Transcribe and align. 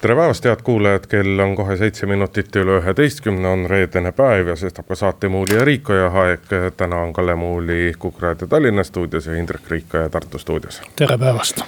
tere 0.00 0.16
päevast, 0.16 0.44
head 0.44 0.62
kuulajad, 0.64 1.06
kell 1.06 1.38
on 1.44 1.54
kohe 1.56 1.76
seitse 1.76 2.06
minutit 2.08 2.56
üle 2.56 2.78
üheteistkümne, 2.80 3.48
on 3.48 3.66
reedene 3.68 4.12
päev 4.16 4.48
ja 4.48 4.56
sestap 4.56 4.88
ka 4.88 4.96
saate 4.96 5.28
Muuli 5.28 5.58
ja 5.58 5.64
Riikoja 5.64 6.08
aeg. 6.22 6.48
täna 6.76 7.02
on 7.04 7.12
Kalle 7.12 7.34
Muuli 7.36 7.92
Kuku 7.98 8.20
raadio 8.20 8.48
Tallinna 8.48 8.84
stuudios 8.84 9.26
ja 9.26 9.36
Indrek 9.36 9.70
Riikoja 9.70 10.08
Tartu 10.08 10.38
stuudios. 10.38 10.82
tere 10.96 11.18
päevast. 11.18 11.60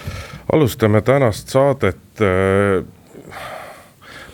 alustame 0.53 1.01
tänast 1.01 1.49
saadet 1.49 2.21
äh, 2.21 2.87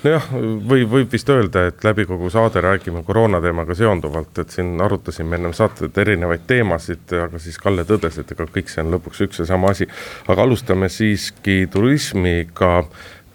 nojah, 0.05 0.29
või 0.69 0.87
võib 0.91 1.13
vist 1.13 1.29
öelda, 1.31 1.67
et 1.67 1.85
läbi 1.85 2.07
kogu 2.07 2.31
saade 2.31 2.61
räägime 2.61 3.03
koroona 3.03 3.41
teemaga 3.41 3.75
seonduvalt, 3.75 4.39
et 4.39 4.55
siin 4.55 4.81
arutasime 4.81 5.37
ennem 5.37 5.53
saatet 5.53 5.99
erinevaid 5.99 6.47
teemasid, 6.47 7.13
aga 7.25 7.39
siis 7.43 7.59
Kalle 7.59 7.85
tõdes, 7.89 8.19
et 8.21 8.33
ega 8.33 8.47
kõik 8.47 8.71
see 8.71 8.85
on 8.85 8.95
lõpuks 8.95 9.27
üks 9.27 9.43
ja 9.43 9.49
sama 9.49 9.75
asi. 9.75 9.89
aga 10.29 10.43
alustame 10.43 10.89
siiski 10.89 11.67
turismiga 11.73 12.85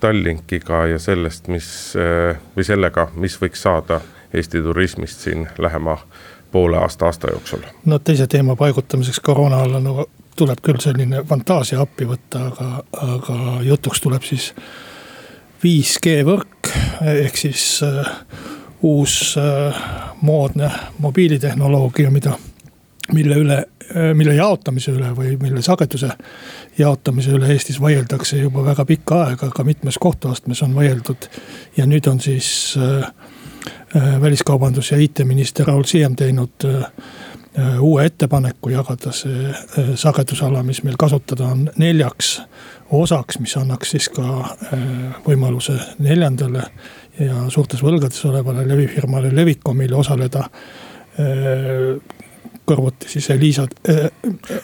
Tallinkiga 0.04 0.82
ja 0.92 1.00
sellest, 1.00 1.48
mis 1.48 1.68
eh, 1.96 2.36
või 2.58 2.68
sellega, 2.68 3.08
mis 3.16 3.38
võiks 3.40 3.64
saada 3.64 4.02
Eesti 4.34 4.62
turismist 4.66 5.24
siin 5.24 5.46
lähema 5.62 5.98
poole 6.52 6.78
aasta, 6.78 7.06
aasta 7.06 7.32
jooksul? 7.32 7.64
no 7.86 8.00
teise 8.00 8.28
teema 8.28 8.56
paigutamiseks 8.60 9.20
koroona 9.24 9.62
alla 9.64 9.80
no 9.80 10.08
tuleb 10.36 10.60
küll 10.66 10.82
selline 10.84 11.24
fantaasia 11.30 11.80
appi 11.82 12.08
võtta, 12.10 12.48
aga, 12.50 12.70
aga 13.08 13.38
jutuks 13.64 14.02
tuleb 14.04 14.26
siis 14.28 14.52
5G 15.64 16.18
võrk 16.28 16.74
ehk 17.14 17.40
siis 17.40 17.68
äh, 17.88 18.10
uus 18.84 19.38
äh, 19.40 19.84
moodne 20.22 20.72
mobiilitehnoloogia, 21.00 22.12
mida 22.12 22.36
mille 23.14 23.36
üle, 23.40 23.58
äh, 23.96 24.12
mille 24.14 24.36
jaotamise 24.36 24.92
üle 24.92 25.12
või 25.18 25.36
mille 25.42 25.62
sageduse 25.62 26.12
jaotamise 26.78 27.32
üle 27.32 27.52
Eestis 27.54 27.82
vaieldakse 27.82 28.38
juba 28.42 28.66
väga 28.66 28.86
pikka 28.86 29.22
aega, 29.28 29.50
ka 29.54 29.64
mitmes 29.64 30.00
kohtuastmes 30.02 30.62
on 30.66 30.76
vaieldud. 30.76 31.30
ja 31.78 31.86
nüüd 31.86 32.08
on 32.10 32.20
siis 32.20 32.78
äh, 32.78 33.12
äh, 33.96 34.22
väliskaubandus 34.22 34.92
ja 34.92 34.98
IT-minister 34.98 35.68
Raul 35.68 35.84
Siem 35.84 36.16
teinud 36.16 36.66
äh, 36.66 36.84
äh, 37.58 37.82
uue 37.82 38.06
ettepaneku 38.06 38.70
jagada 38.70 39.12
see 39.12 39.50
äh, 39.50 39.94
sagedusala, 39.96 40.64
mis 40.64 40.84
meil 40.84 40.98
kasutada 40.98 41.46
on 41.46 41.70
neljaks 41.78 42.42
osaks, 42.94 43.40
mis 43.40 43.56
annaks 43.58 43.90
siis 43.90 44.10
ka 44.14 44.56
võimaluse 45.26 45.74
neljandale 46.00 46.68
ja 47.20 47.48
suurtes 47.50 47.82
võlgades 47.82 48.20
olevale 48.30 48.68
levifirmale 48.68 49.32
Levicomile 49.36 49.96
osaleda 49.96 50.44
kõrvuti 52.68 53.10
siis 53.12 53.30
Liisa 53.40 53.68
äh,. 53.90 54.10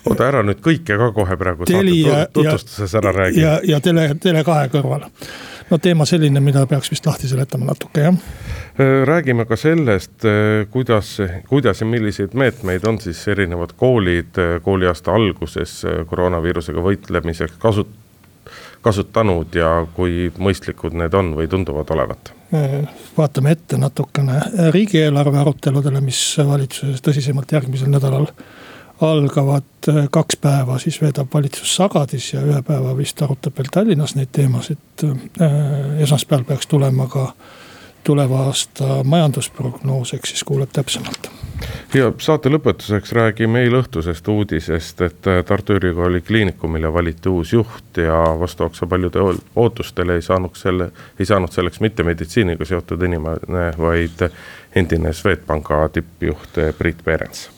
oota 0.05 0.28
ära 0.28 0.44
nüüd 0.45 0.61
kõike 0.66 0.97
ka 0.97 1.11
kohe 1.16 1.38
praegu 1.38 1.67
saate 1.69 2.25
tutvustuses 2.33 2.95
ära 2.95 3.14
räägi. 3.16 3.42
ja, 3.42 3.59
ja 3.64 3.80
Tele, 3.83 4.09
Tele2 4.25 4.58
kõrval. 4.73 5.08
no 5.69 5.78
teema 5.78 6.05
selline, 6.09 6.39
mida 6.44 6.66
peaks 6.67 6.92
vist 6.92 7.05
lahti 7.05 7.27
seletama 7.27 7.72
natuke 7.72 8.08
jah. 8.08 8.20
Äh, 8.80 9.03
räägime 9.08 9.45
ka 9.45 9.55
sellest, 9.59 10.25
äh, 10.25 10.67
kuidas, 10.72 11.17
kuidas 11.50 11.81
ja 11.81 11.88
milliseid 11.88 12.33
meetmeid 12.33 12.86
on 12.88 13.02
siis 13.02 13.27
erinevad 13.27 13.75
koolid 13.77 14.38
äh, 14.39 14.61
kooliaasta 14.64 15.11
alguses 15.14 15.81
koroonaviirusega 16.08 16.83
võitlemiseks 16.83 17.58
kasut-, 17.59 17.97
kasutanud 18.81 19.55
ja 19.55 19.85
kui 19.95 20.30
mõistlikud 20.39 20.95
need 20.97 21.13
on 21.13 21.33
või 21.38 21.49
tunduvad 21.52 21.95
olevat? 21.95 22.33
vaatame 23.17 23.52
ette 23.53 23.77
natukene 23.77 24.39
riigieelarve 24.73 25.37
aruteludele, 25.37 26.02
mis 26.02 26.21
valitsuses 26.48 27.04
tõsisemalt 27.05 27.52
järgmisel 27.54 27.92
nädalal 27.93 28.26
algavad 29.05 29.89
kaks 30.11 30.39
päeva, 30.42 30.80
siis 30.80 30.98
veedab 31.02 31.30
valitsus 31.33 31.76
Sagadis 31.76 32.33
ja 32.33 32.42
ühe 32.43 32.61
päeva 32.65 32.95
vist 32.98 33.21
arutab 33.21 33.58
veel 33.58 33.70
Tallinnas 33.71 34.15
neid 34.17 34.31
teemasid. 34.36 35.05
esmaspäeval 35.99 36.45
peaks 36.49 36.67
tulema 36.67 37.08
ka 37.08 37.31
tuleva 38.09 38.45
aasta 38.49 39.03
majandusprognoos, 39.05 40.15
eks 40.17 40.33
siis 40.33 40.47
kuuleb 40.47 40.73
täpsemalt 40.73 41.30
ja 41.93 42.11
saate 42.21 42.49
lõpetuseks 42.49 43.11
räägime 43.17 43.64
eileõhtusest 43.65 44.27
uudisest, 44.31 45.02
et 45.05 45.30
äh, 45.30 45.42
Tartu 45.45 45.75
Ülikooli 45.77 46.21
Kliinikumile 46.25 46.92
valiti 46.93 47.30
uus 47.30 47.53
juht 47.53 47.98
ja 47.98 48.17
vastavaks 48.39 48.81
paljude 48.89 49.21
ootustele 49.55 50.17
ei 50.17 50.25
saanud 50.25 50.58
selle, 50.58 50.92
ei 51.19 51.25
saanud 51.25 51.53
selleks 51.53 51.81
mitte 51.86 52.05
meditsiiniga 52.08 52.65
seotud 52.65 53.05
inimene, 53.05 53.69
vaid 53.77 54.25
endine 54.75 55.14
Swedbanka 55.14 55.87
tippjuht 55.93 56.61
Priit 56.77 57.03
Perens. 57.05 57.49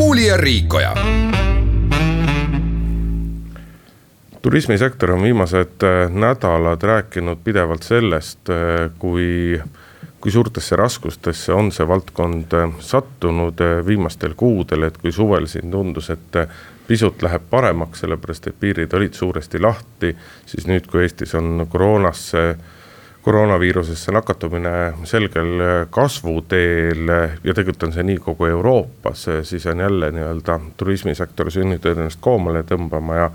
muuli 0.00 0.26
ja 0.26 0.36
Riikoja 0.36 0.94
turismisektor 4.42 5.10
on 5.10 5.22
viimased 5.22 5.82
äh, 5.82 6.10
nädalad 6.10 6.82
rääkinud 6.82 7.38
pidevalt 7.44 7.82
sellest, 7.82 8.50
äh, 8.50 8.90
kui 8.98 9.60
kui 10.20 10.32
suurtesse 10.32 10.76
raskustesse 10.76 11.52
on 11.52 11.70
see 11.72 11.86
valdkond 11.88 12.52
äh, 12.52 12.72
sattunud 12.78 13.60
viimastel 13.86 14.34
kuudel, 14.36 14.82
et 14.88 14.98
kui 15.00 15.12
suvel 15.12 15.48
siin 15.48 15.70
tundus, 15.70 16.10
et 16.10 16.36
pisut 16.88 17.22
läheb 17.22 17.46
paremaks, 17.50 18.02
sellepärast 18.02 18.50
et 18.50 18.60
piirid 18.60 18.92
olid 18.92 19.16
suuresti 19.16 19.60
lahti, 19.60 20.12
siis 20.46 20.66
nüüd, 20.68 20.90
kui 20.90 21.06
Eestis 21.06 21.32
on 21.38 21.66
koroonasse, 21.70 22.44
koroonaviirusesse 23.22 24.12
nakatumine 24.12 24.92
selgel 25.04 25.64
kasvuteel 25.92 27.10
ja 27.44 27.54
tegelikult 27.54 27.88
on 27.88 27.92
see 27.96 28.04
nii 28.08 28.20
kogu 28.24 28.48
Euroopas, 28.48 29.26
siis 29.48 29.66
on 29.72 29.80
jälle 29.84 30.12
nii-öelda 30.16 30.60
turismisektor 30.76 31.50
sunnitud 31.52 31.96
ennast 31.96 32.20
koomale 32.20 32.64
tõmbama 32.68 33.18
ja 33.20 33.28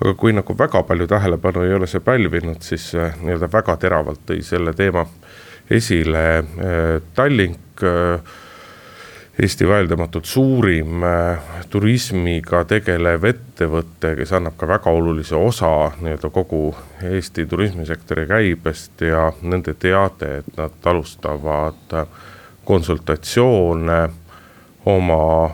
aga 0.00 0.14
kui 0.18 0.32
nagu 0.34 0.58
väga 0.58 0.82
palju 0.82 1.06
tähelepanu 1.06 1.62
ei 1.62 1.74
ole 1.74 1.86
see 1.86 2.00
pälvinud, 2.04 2.62
siis 2.62 2.92
nii-öelda 2.94 3.48
väga 3.52 3.76
teravalt 3.76 4.24
tõi 4.26 4.42
selle 4.42 4.74
teema 4.74 5.06
esile 5.70 6.38
äh, 6.38 7.02
Tallink. 7.14 7.82
Äh, 7.82 8.20
Eesti 9.42 9.66
vaieldamatult 9.66 10.28
suurim 10.30 11.02
äh, 11.02 11.38
turismiga 11.66 12.60
tegelev 12.70 13.24
ettevõte, 13.26 14.12
kes 14.14 14.30
annab 14.38 14.54
ka 14.54 14.68
väga 14.70 14.92
olulise 14.94 15.34
osa 15.34 15.90
nii-öelda 15.98 16.30
kogu 16.30 16.68
Eesti 17.02 17.42
turismisektori 17.50 18.28
käibest 18.30 19.02
ja 19.02 19.32
nende 19.42 19.74
teade, 19.74 20.36
et 20.38 20.54
nad 20.54 20.86
alustavad 20.86 21.96
konsultatsioone 22.64 23.98
oma 24.86 25.50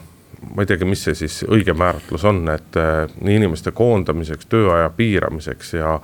ma 0.55 0.63
ei 0.63 0.67
teagi, 0.67 0.89
mis 0.89 1.05
see 1.05 1.15
siis 1.15 1.43
õige 1.49 1.75
määratlus 1.77 2.25
on, 2.25 2.43
et 2.49 2.77
nii 3.21 3.37
inimeste 3.37 3.73
koondamiseks, 3.77 4.49
tööaja 4.51 4.91
piiramiseks 4.97 5.75
ja 5.75 5.99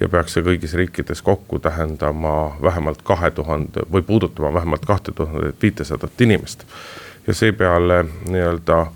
ja 0.00 0.08
peaks 0.08 0.36
see 0.36 0.44
kõigis 0.46 0.74
riikides 0.78 1.22
kokku 1.26 1.58
tähendama 1.58 2.56
vähemalt 2.62 3.02
kahe 3.02 3.30
tuhande 3.34 3.82
või 3.92 4.04
puudutama 4.06 4.52
vähemalt 4.54 4.86
kahte 4.86 5.12
tuhandet 5.12 5.62
viitesadat 5.62 6.20
inimest. 6.20 6.64
ja 7.26 7.34
seepeale 7.34 8.04
nii-öelda 8.28 8.86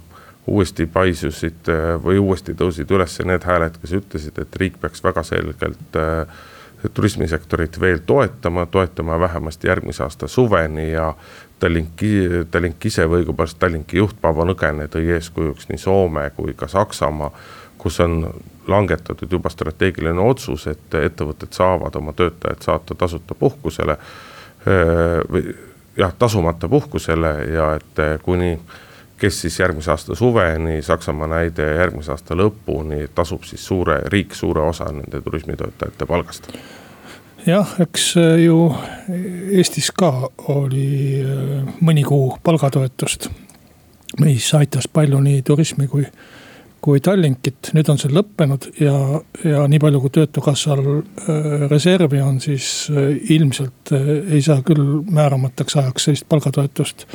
uuesti 0.47 0.87
paisusid 0.87 1.69
või 2.05 2.19
uuesti 2.19 2.55
tõusid 2.55 2.91
üles 2.91 3.19
need 3.25 3.45
hääled, 3.45 3.77
kes 3.83 3.93
ütlesid, 3.99 4.39
et 4.39 4.57
riik 4.57 4.81
peaks 4.81 5.05
väga 5.05 5.23
selgelt 5.23 5.99
äh, 5.99 6.27
turismisektorit 6.95 7.81
veel 7.81 8.01
toetama, 8.07 8.67
toetama 8.67 9.21
vähemasti 9.21 9.69
järgmise 9.69 10.03
aasta 10.03 10.29
suveni 10.29 10.93
ja 10.93 11.15
Tallink, 11.63 12.03
Tallink 12.51 12.85
ise 12.91 13.07
või 13.07 13.23
õigupoolest 13.23 13.61
Tallinki 13.63 14.01
juht 14.01 14.17
Paavo 14.21 14.45
Nõgene 14.49 14.89
tõi 14.91 15.13
eeskujuks 15.15 15.69
nii 15.71 15.79
Soome 15.79 16.25
kui 16.37 16.57
ka 16.59 16.67
Saksamaa 16.69 17.31
kus 17.83 18.01
on 18.01 18.35
langetatud 18.67 19.33
juba 19.33 19.51
strateegiline 19.51 20.23
otsus, 20.23 20.69
et 20.71 20.95
ettevõtted 20.95 21.51
saavad 21.51 21.97
oma 21.99 22.15
töötajad 22.15 22.63
saata 22.63 22.95
tasuta 22.95 23.35
puhkusele. 23.35 23.97
või 25.33 25.55
jah, 25.97 26.13
tasumata 26.19 26.69
puhkusele 26.69 27.33
ja 27.55 27.73
et 27.75 28.23
kuni, 28.23 28.61
kes 29.19 29.41
siis 29.41 29.59
järgmise 29.61 29.91
aasta 29.91 30.15
suveni, 30.15 30.83
Saksamaa 30.83 31.27
näide 31.27 31.67
järgmise 31.75 32.13
aasta 32.15 32.39
lõpuni 32.39 33.09
tasub 33.15 33.43
siis 33.45 33.67
suure, 33.67 33.99
riik 34.07 34.35
suure 34.35 34.63
osa 34.63 34.87
nende 34.93 35.21
turismitöötajate 35.21 36.07
palgast 36.07 36.53
jah, 37.47 37.75
eks 37.83 38.13
ju 38.43 38.59
Eestis 39.53 39.91
ka 39.97 40.13
oli 40.55 41.23
mõni 41.81 42.05
kuu 42.07 42.37
palgatoetust, 42.45 43.29
mis 44.21 44.53
aitas 44.55 44.89
palju 44.89 45.21
nii 45.21 45.43
turismi 45.47 45.89
kui 45.91 46.07
kui 46.83 47.01
Tallinkit, 47.03 47.71
nüüd 47.77 47.89
on 47.93 48.01
see 48.01 48.11
lõppenud 48.11 48.67
ja, 48.83 48.95
ja 49.47 49.63
nii 49.71 49.79
palju, 49.83 50.01
kui 50.03 50.13
töötukassal 50.17 50.83
äh, 50.83 51.67
reservi 51.71 52.23
on, 52.25 52.41
siis 52.43 52.89
äh, 52.91 53.13
ilmselt 53.37 53.93
äh, 53.95 54.09
ei 54.35 54.43
saa 54.43 54.65
küll 54.67 55.05
määramataks 55.07 55.79
ajaks 55.79 56.09
sellist 56.09 56.29
palgatoetust 56.29 57.07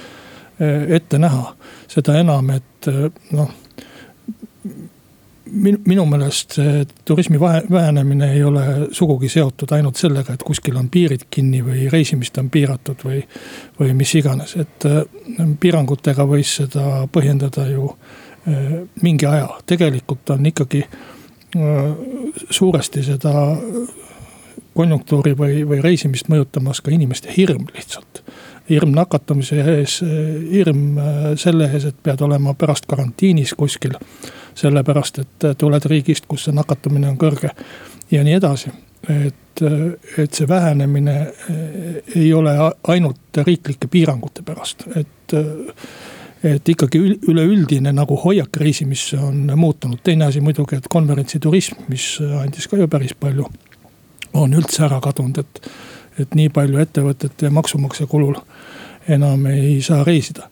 ette 0.57 1.19
näha. 1.21 1.51
seda 1.85 2.15
enam, 2.17 2.47
et 2.49 2.87
noh 3.29 3.51
minu, 5.51 5.77
minu 5.85 6.05
meelest 6.05 6.57
see 6.57 6.85
turismi 7.05 7.39
vähenemine 7.39 8.31
ei 8.33 8.43
ole 8.43 8.63
sugugi 8.91 9.29
seotud 9.29 9.71
ainult 9.75 9.99
sellega, 9.99 10.33
et 10.33 10.43
kuskil 10.43 10.77
on 10.77 10.89
piirid 10.93 11.27
kinni 11.31 11.61
või 11.65 11.87
reisimist 11.91 12.37
on 12.37 12.49
piiratud 12.49 13.03
või. 13.05 13.23
või 13.79 13.93
mis 13.93 14.15
iganes, 14.15 14.55
et 14.57 14.85
äh, 14.85 15.03
piirangutega 15.59 16.25
võis 16.27 16.55
seda 16.61 17.07
põhjendada 17.11 17.67
ju 17.69 17.91
äh, 17.91 18.81
mingi 19.01 19.25
aja, 19.25 19.49
tegelikult 19.65 20.29
on 20.29 20.45
ikkagi 20.45 20.83
äh, 20.83 21.85
suuresti 22.49 23.03
seda 23.03 23.33
konjunktuuri 24.77 25.33
või, 25.37 25.63
või 25.67 25.81
reisimist 25.81 26.29
mõjutamas 26.29 26.81
ka 26.81 26.91
inimeste 26.91 27.33
hirm 27.37 27.69
lihtsalt 27.75 28.23
hirm 28.67 28.91
nakatumise 28.91 29.61
ees, 29.63 30.01
hirm 30.51 30.97
selle 31.39 31.69
ees, 31.71 31.85
et 31.87 32.01
pead 32.03 32.19
olema 32.21 32.51
pärast 32.53 32.83
karantiinis 32.85 33.53
kuskil 33.55 33.95
sellepärast 34.57 35.19
et 35.21 35.47
tuled 35.57 35.85
riigist, 35.85 36.25
kus 36.27 36.47
see 36.47 36.55
nakatumine 36.55 37.09
on 37.11 37.17
kõrge 37.21 37.53
ja 38.11 38.23
nii 38.25 38.37
edasi. 38.39 38.73
et, 39.07 39.61
et 40.17 40.33
see 40.33 40.47
vähenemine 40.49 41.15
eh, 41.21 42.03
ei 42.15 42.33
ole 42.33 42.53
ainult 42.87 43.41
riiklike 43.45 43.87
piirangute 43.87 44.43
pärast, 44.45 44.87
et 44.95 45.35
et 46.43 46.69
ikkagi 46.69 46.99
üleüldine 47.27 47.91
nagu 47.91 48.15
hoiak 48.21 48.57
reisimisse 48.61 49.17
on 49.17 49.51
muutunud, 49.55 49.99
teine 50.03 50.27
asi 50.27 50.41
muidugi, 50.41 50.77
et 50.77 50.87
konverentsiturism, 50.89 51.81
mis 51.89 52.05
andis 52.21 52.67
ka 52.69 52.77
ju 52.77 52.87
päris 52.87 53.15
palju. 53.17 53.47
on 54.33 54.53
üldse 54.53 54.83
ära 54.85 54.99
kadunud, 55.01 55.37
et, 55.37 55.69
et 56.19 56.35
nii 56.35 56.49
palju 56.53 56.77
ettevõtete 56.77 57.47
ja 57.47 57.51
maksumaksja 57.51 58.05
kulul 58.07 58.35
enam 59.07 59.45
ei 59.49 59.81
saa 59.81 60.03
reisida. 60.03 60.49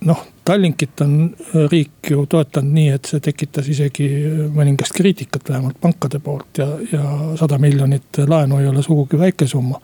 Noh, 0.00 0.24
Tallinkit 0.46 1.00
on 1.00 1.34
äh, 1.34 1.70
riik 1.70 2.10
ju 2.10 2.26
toetanud 2.30 2.74
nii, 2.74 2.90
et 2.94 3.08
see 3.10 3.22
tekitas 3.24 3.66
isegi 3.70 4.06
äh, 4.06 4.42
mõningast 4.54 4.94
kriitikat, 4.94 5.48
vähemalt 5.50 5.80
pankade 5.82 6.20
poolt 6.22 6.60
ja, 6.62 6.68
ja 6.92 7.14
sada 7.40 7.58
miljonit 7.58 8.20
laenu 8.30 8.60
ei 8.62 8.68
ole 8.70 8.84
sugugi 8.86 9.18
väike 9.18 9.48
summa. 9.50 9.80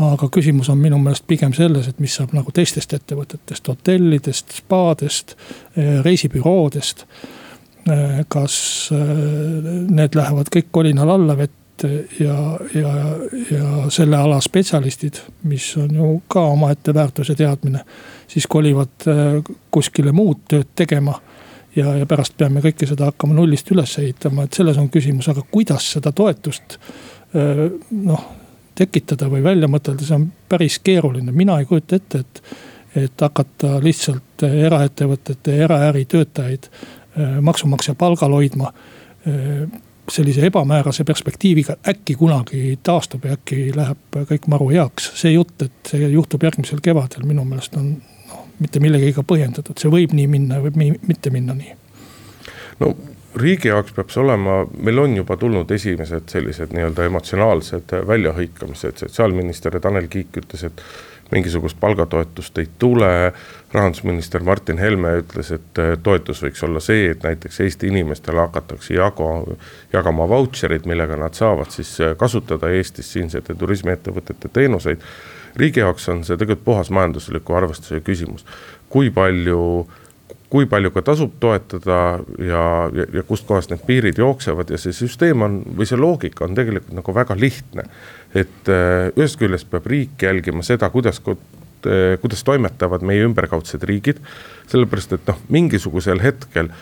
aga 0.00 0.30
küsimus 0.32 0.70
on 0.72 0.78
minu 0.80 0.96
meelest 0.98 1.26
pigem 1.28 1.52
selles, 1.52 1.88
et 1.90 1.98
mis 2.00 2.14
saab 2.16 2.30
nagu 2.32 2.52
teistest 2.56 2.94
ettevõtetest, 2.96 3.66
hotellidest, 3.68 4.54
spaadest, 4.62 5.36
äh, 5.76 6.00
reisibüroodest. 6.06 7.06
kas 8.28 8.54
need 8.92 10.14
lähevad 10.14 10.50
kõik 10.52 10.66
kolinal 10.70 11.08
alla 11.10 11.34
vett 11.36 11.59
ja, 12.20 12.58
ja, 12.74 12.92
ja 13.50 13.90
selle 13.90 14.16
ala 14.16 14.40
spetsialistid, 14.40 15.20
mis 15.42 15.76
on 15.76 15.94
ju 15.94 16.08
ka 16.28 16.42
omaette 16.52 16.94
väärtus 16.94 17.28
ja 17.28 17.34
teadmine. 17.34 17.84
siis 18.28 18.46
kolivad 18.46 19.06
äh, 19.08 19.42
kuskile 19.70 20.12
muud 20.12 20.38
tööd 20.48 20.68
tegema. 20.74 21.20
ja, 21.76 21.94
ja 21.96 22.06
pärast 22.06 22.36
peame 22.36 22.60
kõike 22.60 22.86
seda 22.86 23.10
hakkama 23.10 23.34
nullist 23.34 23.70
üles 23.70 23.98
ehitama, 23.98 24.44
et 24.44 24.52
selles 24.52 24.78
on 24.78 24.90
küsimus, 24.90 25.28
aga 25.28 25.42
kuidas 25.50 25.92
seda 25.92 26.12
toetust 26.12 26.78
äh, 27.34 27.66
noh 27.90 28.28
tekitada 28.74 29.28
või 29.28 29.42
välja 29.44 29.68
mõtelda, 29.68 30.06
see 30.06 30.16
on 30.16 30.30
päris 30.48 30.78
keeruline, 30.78 31.32
mina 31.32 31.58
ei 31.60 31.66
kujuta 31.68 31.96
ette, 31.96 32.18
et. 32.18 32.42
et 32.96 33.20
hakata 33.20 33.76
lihtsalt 33.82 34.42
eraettevõtete, 34.42 35.52
eraäri 35.62 36.04
töötajaid 36.04 36.66
äh, 36.70 37.36
maksumaksja 37.40 37.94
palgal 37.94 38.32
hoidma 38.34 38.72
sellise 40.10 40.46
ebamäärase 40.46 41.04
perspektiiviga 41.04 41.76
äkki 41.88 42.14
kunagi 42.14 42.78
taastub 42.82 43.24
ja 43.24 43.36
äkki 43.38 43.70
läheb 43.76 44.18
kõik 44.30 44.48
maru 44.50 44.70
heaks. 44.70 45.12
see 45.20 45.34
jutt, 45.34 45.62
et 45.62 45.92
see 45.92 46.08
juhtub 46.12 46.42
järgmisel 46.42 46.82
kevadel, 46.82 47.26
minu 47.28 47.44
meelest 47.44 47.76
on 47.80 47.92
noh, 48.30 48.42
mitte 48.58 48.82
millegagi 48.82 49.24
põhjendatud, 49.26 49.78
see 49.78 49.92
võib 49.92 50.14
nii 50.16 50.26
minna, 50.30 50.60
võib 50.64 50.76
nii, 50.80 50.98
mitte 51.08 51.30
minna 51.34 51.56
nii. 51.56 51.76
no 52.80 52.94
riigi 53.38 53.70
jaoks 53.70 53.94
peab 53.94 54.10
see 54.10 54.22
olema, 54.22 54.64
meil 54.82 54.98
on 54.98 55.14
juba 55.20 55.36
tulnud 55.38 55.70
esimesed 55.70 56.28
sellised 56.32 56.74
nii-öelda 56.74 57.06
emotsionaalsed 57.06 57.94
väljahõikamised, 58.06 59.04
sotsiaalminister 59.04 59.78
Tanel 59.80 60.10
Kiik 60.10 60.42
ütles, 60.42 60.66
et 60.66 60.82
mingisugust 61.30 61.76
palgatoetust 61.80 62.58
ei 62.58 62.68
tule. 62.78 63.32
rahandusminister 63.72 64.42
Martin 64.42 64.78
Helme 64.78 65.12
ütles, 65.20 65.52
et 65.54 65.78
äh, 65.78 65.92
toetus 66.02 66.40
võiks 66.42 66.64
olla 66.66 66.80
see, 66.82 67.10
et 67.12 67.22
näiteks 67.22 67.60
Eesti 67.62 67.86
inimestele 67.86 68.40
hakatakse 68.42 68.96
jagu, 68.96 69.56
jagama 69.92 70.26
vautšerid, 70.28 70.88
millega 70.90 71.16
nad 71.16 71.38
saavad 71.38 71.70
siis 71.70 71.92
äh, 72.00 72.16
kasutada 72.18 72.72
Eestis 72.74 73.12
siinsete 73.12 73.54
turismiettevõtete 73.54 74.50
teenuseid. 74.52 75.06
riigi 75.56 75.80
jaoks 75.80 76.08
on 76.08 76.24
see 76.24 76.36
tegelikult 76.36 76.64
puhas 76.64 76.90
majandusliku 76.90 77.54
arvestuse 77.54 78.00
küsimus, 78.00 78.46
kui 78.88 79.10
palju 79.10 79.86
kui 80.50 80.66
palju 80.66 80.90
ka 80.94 81.02
tasub 81.06 81.36
toetada 81.42 81.98
ja, 82.42 82.64
ja, 82.94 83.06
ja 83.14 83.22
kustkohast 83.26 83.70
need 83.70 83.84
piirid 83.86 84.18
jooksevad 84.18 84.72
ja 84.72 84.78
see 84.80 84.94
süsteem 84.94 85.46
on 85.46 85.60
või 85.78 85.86
see 85.88 85.98
loogika 86.00 86.44
on 86.46 86.56
tegelikult 86.58 86.96
nagu 86.98 87.14
väga 87.14 87.36
lihtne. 87.38 87.86
et 88.34 88.70
äh, 88.70 89.10
ühest 89.16 89.38
küljest 89.38 89.70
peab 89.70 89.86
riik 89.86 90.22
jälgima 90.22 90.66
seda, 90.66 90.90
kuidas 90.90 91.22
äh, 91.26 92.16
kuidas 92.20 92.44
toimetavad 92.44 93.06
meie 93.06 93.24
ümberkaudsed 93.28 93.82
riigid. 93.86 94.18
sellepärast, 94.66 95.12
et 95.12 95.30
noh, 95.30 95.38
mingisugusel 95.48 96.22
hetkel 96.22 96.74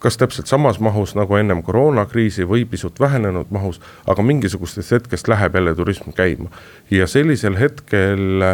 kas 0.00 0.16
täpselt 0.16 0.48
samas 0.48 0.78
mahus 0.80 1.12
nagu 1.14 1.36
ennem 1.36 1.60
koroonakriisi 1.62 2.46
või 2.48 2.64
pisut 2.64 3.00
vähenenud 3.00 3.50
mahus, 3.52 3.82
aga 4.08 4.22
mingisugustest 4.22 4.94
hetkest 4.96 5.28
läheb 5.28 5.54
jälle 5.54 5.74
turism 5.74 6.14
käima. 6.16 6.48
ja 6.90 7.06
sellisel 7.06 7.58
hetkel 7.58 8.46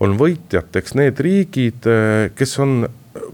on 0.00 0.18
võitjateks 0.18 0.94
need 0.98 1.20
riigid, 1.20 1.86
äh, 1.86 2.30
kes 2.34 2.58
on 2.62 2.86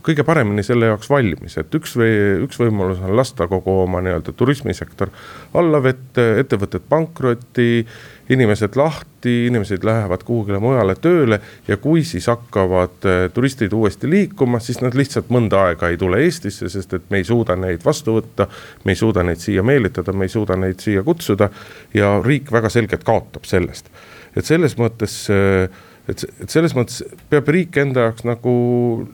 kõige 0.05 0.25
paremini 0.27 0.63
selle 0.65 0.91
jaoks 0.91 1.09
valmis, 1.11 1.57
et 1.61 1.75
üks 1.77 1.95
või 1.97 2.13
üks 2.45 2.61
võimalus 2.61 3.01
on 3.05 3.15
lasta 3.17 3.47
kogu 3.49 3.81
oma 3.85 4.03
nii-öelda 4.05 4.35
turismisektor 4.37 5.13
allavette, 5.57 6.33
ettevõtted 6.45 6.89
pankrotti. 6.89 7.87
inimesed 8.31 8.77
lahti, 8.79 9.47
inimesed 9.47 9.83
lähevad 9.83 10.23
kuhugile 10.23 10.61
mujale 10.63 10.95
tööle 10.95 11.41
ja 11.67 11.77
kui 11.83 12.05
siis 12.07 12.29
hakkavad 12.31 13.09
eh, 13.11 13.25
turistid 13.35 13.73
uuesti 13.73 14.11
liikuma, 14.11 14.61
siis 14.63 14.79
nad 14.81 14.95
lihtsalt 14.95 15.33
mõnda 15.35 15.65
aega 15.67 15.89
ei 15.91 15.97
tule 15.99 16.21
Eestisse, 16.23 16.69
sest 16.71 16.95
et 16.95 17.11
me 17.11 17.19
ei 17.19 17.27
suuda 17.27 17.57
neid 17.57 17.83
vastu 17.85 18.15
võtta. 18.21 18.47
me 18.85 18.93
ei 18.93 18.97
suuda 18.97 19.25
neid 19.27 19.43
siia 19.43 19.63
meelitada, 19.67 20.13
me 20.13 20.29
ei 20.29 20.29
suuda 20.29 20.57
neid 20.57 20.79
siia 20.79 21.03
kutsuda 21.03 21.51
ja 21.95 22.21
riik 22.23 22.53
väga 22.53 22.69
selgelt 22.69 23.03
kaotab 23.05 23.45
sellest, 23.45 23.91
et 24.37 24.47
selles 24.47 24.79
mõttes 24.79 25.27
äh, 25.35 25.67
et, 26.09 26.25
et 26.43 26.51
selles 26.51 26.75
mõttes 26.77 27.03
peab 27.31 27.49
riik 27.53 27.77
enda 27.81 28.09
jaoks 28.09 28.25
nagu 28.29 28.53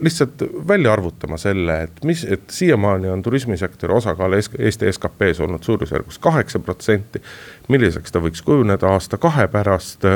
lihtsalt 0.04 0.42
välja 0.68 0.92
arvutama 0.94 1.38
selle, 1.40 1.80
et 1.88 2.02
mis, 2.08 2.24
et 2.24 2.46
siiamaani 2.52 3.10
on 3.12 3.22
turismisektori 3.26 3.94
osakaal 3.96 4.36
Eesti 4.38 4.92
SKP-s 4.92 5.42
olnud 5.44 5.66
suurusjärgus 5.66 6.18
kaheksa 6.22 6.58
protsenti. 6.58 7.22
milliseks 7.68 8.12
ta 8.12 8.22
võiks 8.22 8.42
kujuneda 8.46 8.88
aasta-kahe 8.94 9.48
pärast 9.52 10.06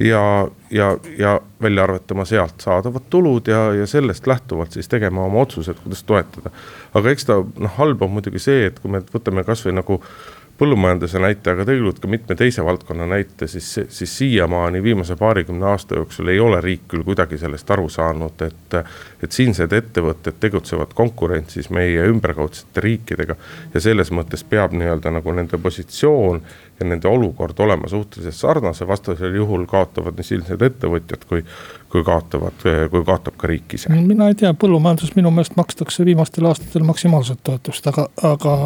ja, 0.00 0.48
ja, 0.70 0.96
ja 1.18 1.40
välja 1.62 1.84
arvutama 1.84 2.24
sealt 2.24 2.60
saadavad 2.60 3.02
tulud 3.10 3.48
ja, 3.48 3.72
ja 3.74 3.86
sellest 3.86 4.26
lähtuvalt 4.26 4.72
siis 4.72 4.88
tegema 4.88 5.24
oma 5.24 5.40
otsused, 5.40 5.76
kuidas 5.82 6.02
toetada. 6.04 6.50
aga 6.94 7.10
eks 7.10 7.28
ta 7.28 7.38
noh, 7.42 7.76
halb 7.76 8.02
on 8.02 8.16
muidugi 8.16 8.40
see, 8.42 8.66
et 8.70 8.80
kui 8.80 8.90
me 8.90 9.02
võtame 9.12 9.44
kasvõi 9.44 9.76
nagu 9.76 10.00
põllumajanduse 10.58 11.20
näite, 11.20 11.52
aga 11.52 11.64
tegelikult 11.68 11.98
ka 12.00 12.08
mitme 12.10 12.36
teise 12.38 12.64
valdkonna 12.64 13.06
näite, 13.10 13.48
siis, 13.50 13.68
siis 13.88 14.12
siiamaani 14.18 14.82
viimase 14.82 15.16
paarikümne 15.16 15.66
aasta 15.66 15.98
jooksul 16.00 16.32
ei 16.32 16.40
ole 16.40 16.60
riik 16.64 16.86
küll 16.88 17.04
kuidagi 17.04 17.38
sellest 17.38 17.70
aru 17.70 17.88
saanud, 17.92 18.46
et. 18.46 18.78
et 19.22 19.32
siinsed 19.32 19.72
ettevõtted 19.72 20.36
tegutsevad 20.40 20.92
konkurentsis 20.94 21.70
meie 21.72 22.04
ümberkaudsete 22.10 22.80
riikidega 22.84 23.36
ja 23.74 23.80
selles 23.80 24.12
mõttes 24.14 24.44
peab 24.44 24.74
nii-öelda 24.76 25.10
nagu 25.10 25.32
nende 25.32 25.58
positsioon 25.58 26.42
ja 26.80 26.86
nende 26.86 27.08
olukord 27.08 27.58
olema 27.64 27.88
suhteliselt 27.88 28.36
sarnase, 28.36 28.86
vastasel 28.88 29.34
juhul 29.34 29.64
kaotavad 29.66 30.18
nii 30.18 30.28
siinsed 30.30 30.62
ettevõtjad 30.62 31.24
kui, 31.28 31.42
kui 31.90 32.02
kaotavad, 32.04 32.64
kui 32.90 33.04
kaotab 33.06 33.36
ka 33.38 33.48
riik 33.50 33.74
ise. 33.78 33.90
mina 33.94 34.28
ei 34.30 34.34
tea, 34.38 34.50
põllumajanduses 34.58 35.14
minu 35.16 35.30
meelest 35.34 35.56
makstakse 35.58 36.04
viimastel 36.04 36.48
aastatel 36.50 36.84
maksimaalset 36.86 37.40
toetust, 37.46 37.86
aga, 37.86 38.08
aga. 38.26 38.56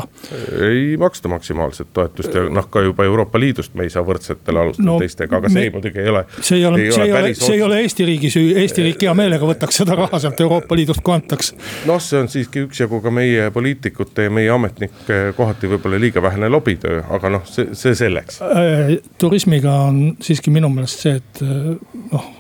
ei 0.68 0.96
maksta 1.00 1.28
maksimaalset 1.28 1.92
toetust 1.92 2.34
ja 2.34 2.46
noh, 2.48 2.68
ka 2.72 2.82
juba 2.86 3.04
Euroopa 3.04 3.40
Liidust 3.40 3.74
me 3.76 3.84
ei 3.86 3.92
saa 3.92 4.04
võrdsetel 4.06 4.60
alustel 4.62 4.88
no, 4.88 4.96
teistega, 5.02 5.36
aga 5.36 5.52
see 5.52 5.66
me, 5.68 5.74
muidugi 5.76 6.00
ei 6.00 6.08
ole. 6.12 6.24
see 6.40 6.58
ei 6.58 6.66
ole, 6.66 6.80
see 6.90 7.04
ei 7.04 7.12
ole, 7.12 7.34
see 7.42 7.54
ei 7.58 7.62
ole 7.68 7.80
Eesti 7.84 8.08
riigi 8.08 8.32
süü, 8.32 8.56
Eesti 8.64 8.86
riik 8.88 9.04
hea 9.04 9.14
meelega 9.16 9.52
võtaks 9.52 9.82
seda 9.82 9.98
raha 10.00 10.22
sealt 10.22 10.40
Euroopa 10.40 10.80
Liidust, 10.80 11.04
kui 11.04 11.14
antaks. 11.14 11.54
noh, 11.90 12.00
see 12.02 12.24
on 12.24 12.32
siiski 12.32 12.64
üksjagu 12.68 13.02
ka 13.04 13.12
meie 13.14 13.50
poliitikute 13.54 14.28
ja 14.28 14.34
meie 14.34 14.50
ametnike 14.54 15.20
kohati 15.36 15.70
võib-olla 15.74 16.00
liiga 16.00 16.24
vähene 16.24 16.48
lobitöö, 16.52 17.04
aga 17.16 17.36
noh, 17.36 17.46
see, 17.48 17.74
see 17.76 17.96
selleks. 17.98 18.40
Äh, 18.48 18.96
turismiga 19.20 19.82
on 19.90 20.04
siiski 20.24 20.52
minu 20.54 20.72
meelest 20.72 21.04
see, 21.04 21.18
et 21.20 21.44
äh, 21.44 21.74
noh 22.10 22.30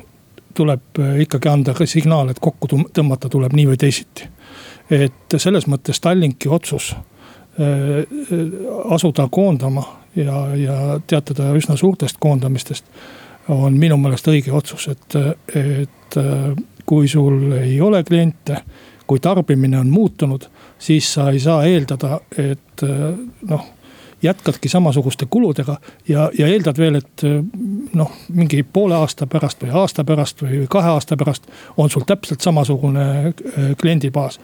tuleb 0.60 1.00
äh, 1.00 1.14
ikkagi 1.26 1.50
anda 1.50 1.74
ka 1.76 1.86
signaal, 1.88 2.30
et 2.30 2.42
kokku 2.42 2.68
tõmmata 2.94 3.30
tuleb 3.32 3.56
nii 3.56 3.70
või 3.72 3.80
teisiti. 3.80 4.28
et 4.90 5.38
selles 5.38 5.68
mõttes 5.70 6.00
Tallinki 6.02 6.48
otsus 6.50 6.94
asuda 8.90 9.26
koondama 9.30 9.82
ja, 10.16 10.36
ja 10.56 10.76
teatada 11.06 11.50
üsna 11.58 11.76
suurtest 11.76 12.16
koondamistest 12.18 12.86
on 13.48 13.76
minu 13.78 13.98
meelest 14.00 14.28
õige 14.30 14.54
otsus, 14.54 14.86
et, 14.88 15.16
et 15.58 16.18
kui 16.86 17.08
sul 17.10 17.52
ei 17.58 17.80
ole 17.82 18.02
kliente, 18.06 18.62
kui 19.06 19.20
tarbimine 19.20 19.78
on 19.78 19.90
muutunud, 19.90 20.46
siis 20.78 21.12
sa 21.14 21.28
ei 21.30 21.42
saa 21.42 21.66
eeldada, 21.68 22.20
et 22.38 22.86
noh 23.50 23.68
jätkadki 24.22 24.68
samasuguste 24.68 25.26
kuludega 25.30 25.76
ja, 26.08 26.30
ja 26.38 26.46
eeldad 26.46 26.78
veel, 26.78 27.00
et 27.00 27.24
noh, 27.94 28.12
mingi 28.34 28.62
poole 28.62 28.94
aasta 28.94 29.26
pärast 29.26 29.62
või 29.64 29.72
aasta 29.82 30.04
pärast 30.04 30.42
või 30.44 30.64
kahe 30.70 30.92
aasta 30.94 31.16
pärast 31.16 31.48
on 31.76 31.90
sul 31.90 32.04
täpselt 32.06 32.40
samasugune 32.40 33.06
äh, 33.26 33.70
kliendibaas. 33.80 34.40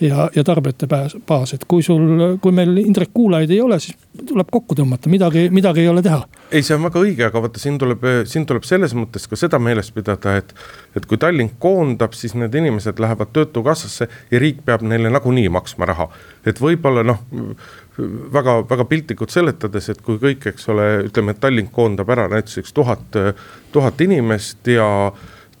ja, 0.00 0.30
ja 0.36 0.44
tarbijate 0.44 0.86
baas, 1.26 1.54
et 1.54 1.64
kui 1.68 1.82
sul, 1.82 2.36
kui 2.40 2.52
meil 2.52 2.76
Indrek 2.80 3.10
kuulajaid 3.14 3.50
ei 3.50 3.60
ole, 3.60 3.80
siis 3.80 3.96
tuleb 4.26 4.48
kokku 4.50 4.74
tõmmata, 4.74 5.10
midagi, 5.12 5.48
midagi 5.50 5.80
ei 5.80 5.88
ole 5.88 6.02
teha. 6.02 6.22
ei, 6.50 6.62
see 6.62 6.76
on 6.76 6.82
väga 6.88 7.02
õige, 7.04 7.26
aga 7.26 7.42
vaata, 7.42 7.60
siin 7.62 7.78
tuleb, 7.78 8.06
siin 8.26 8.46
tuleb 8.46 8.66
selles 8.66 8.94
mõttes 8.96 9.28
ka 9.28 9.36
seda 9.36 9.58
meeles 9.62 9.92
pidada, 9.94 10.36
et, 10.40 10.54
et 10.96 11.06
kui 11.06 11.20
Tallink 11.20 11.58
koondab, 11.58 12.16
siis 12.18 12.34
need 12.34 12.54
inimesed 12.54 12.98
lähevad 12.98 13.32
töötukassasse 13.36 14.08
ja 14.30 14.42
riik 14.42 14.64
peab 14.64 14.82
neile 14.82 15.12
nagunii 15.12 15.48
maksma 15.52 15.86
raha. 15.92 16.08
et 16.46 16.60
võib-olla 16.60 17.04
noh 17.06 17.22
väga, 18.32 18.60
väga 18.70 18.86
piltlikult 18.90 19.32
seletades, 19.34 19.88
et 19.92 20.00
kui 20.04 20.20
kõik, 20.22 20.46
eks 20.52 20.68
ole, 20.72 20.86
ütleme, 21.08 21.34
et 21.34 21.40
Tallink 21.42 21.72
koondab 21.74 22.10
ära 22.10 22.28
näituseks 22.32 22.72
tuhat, 22.76 23.18
tuhat 23.72 24.00
inimest 24.00 24.70
ja 24.70 24.86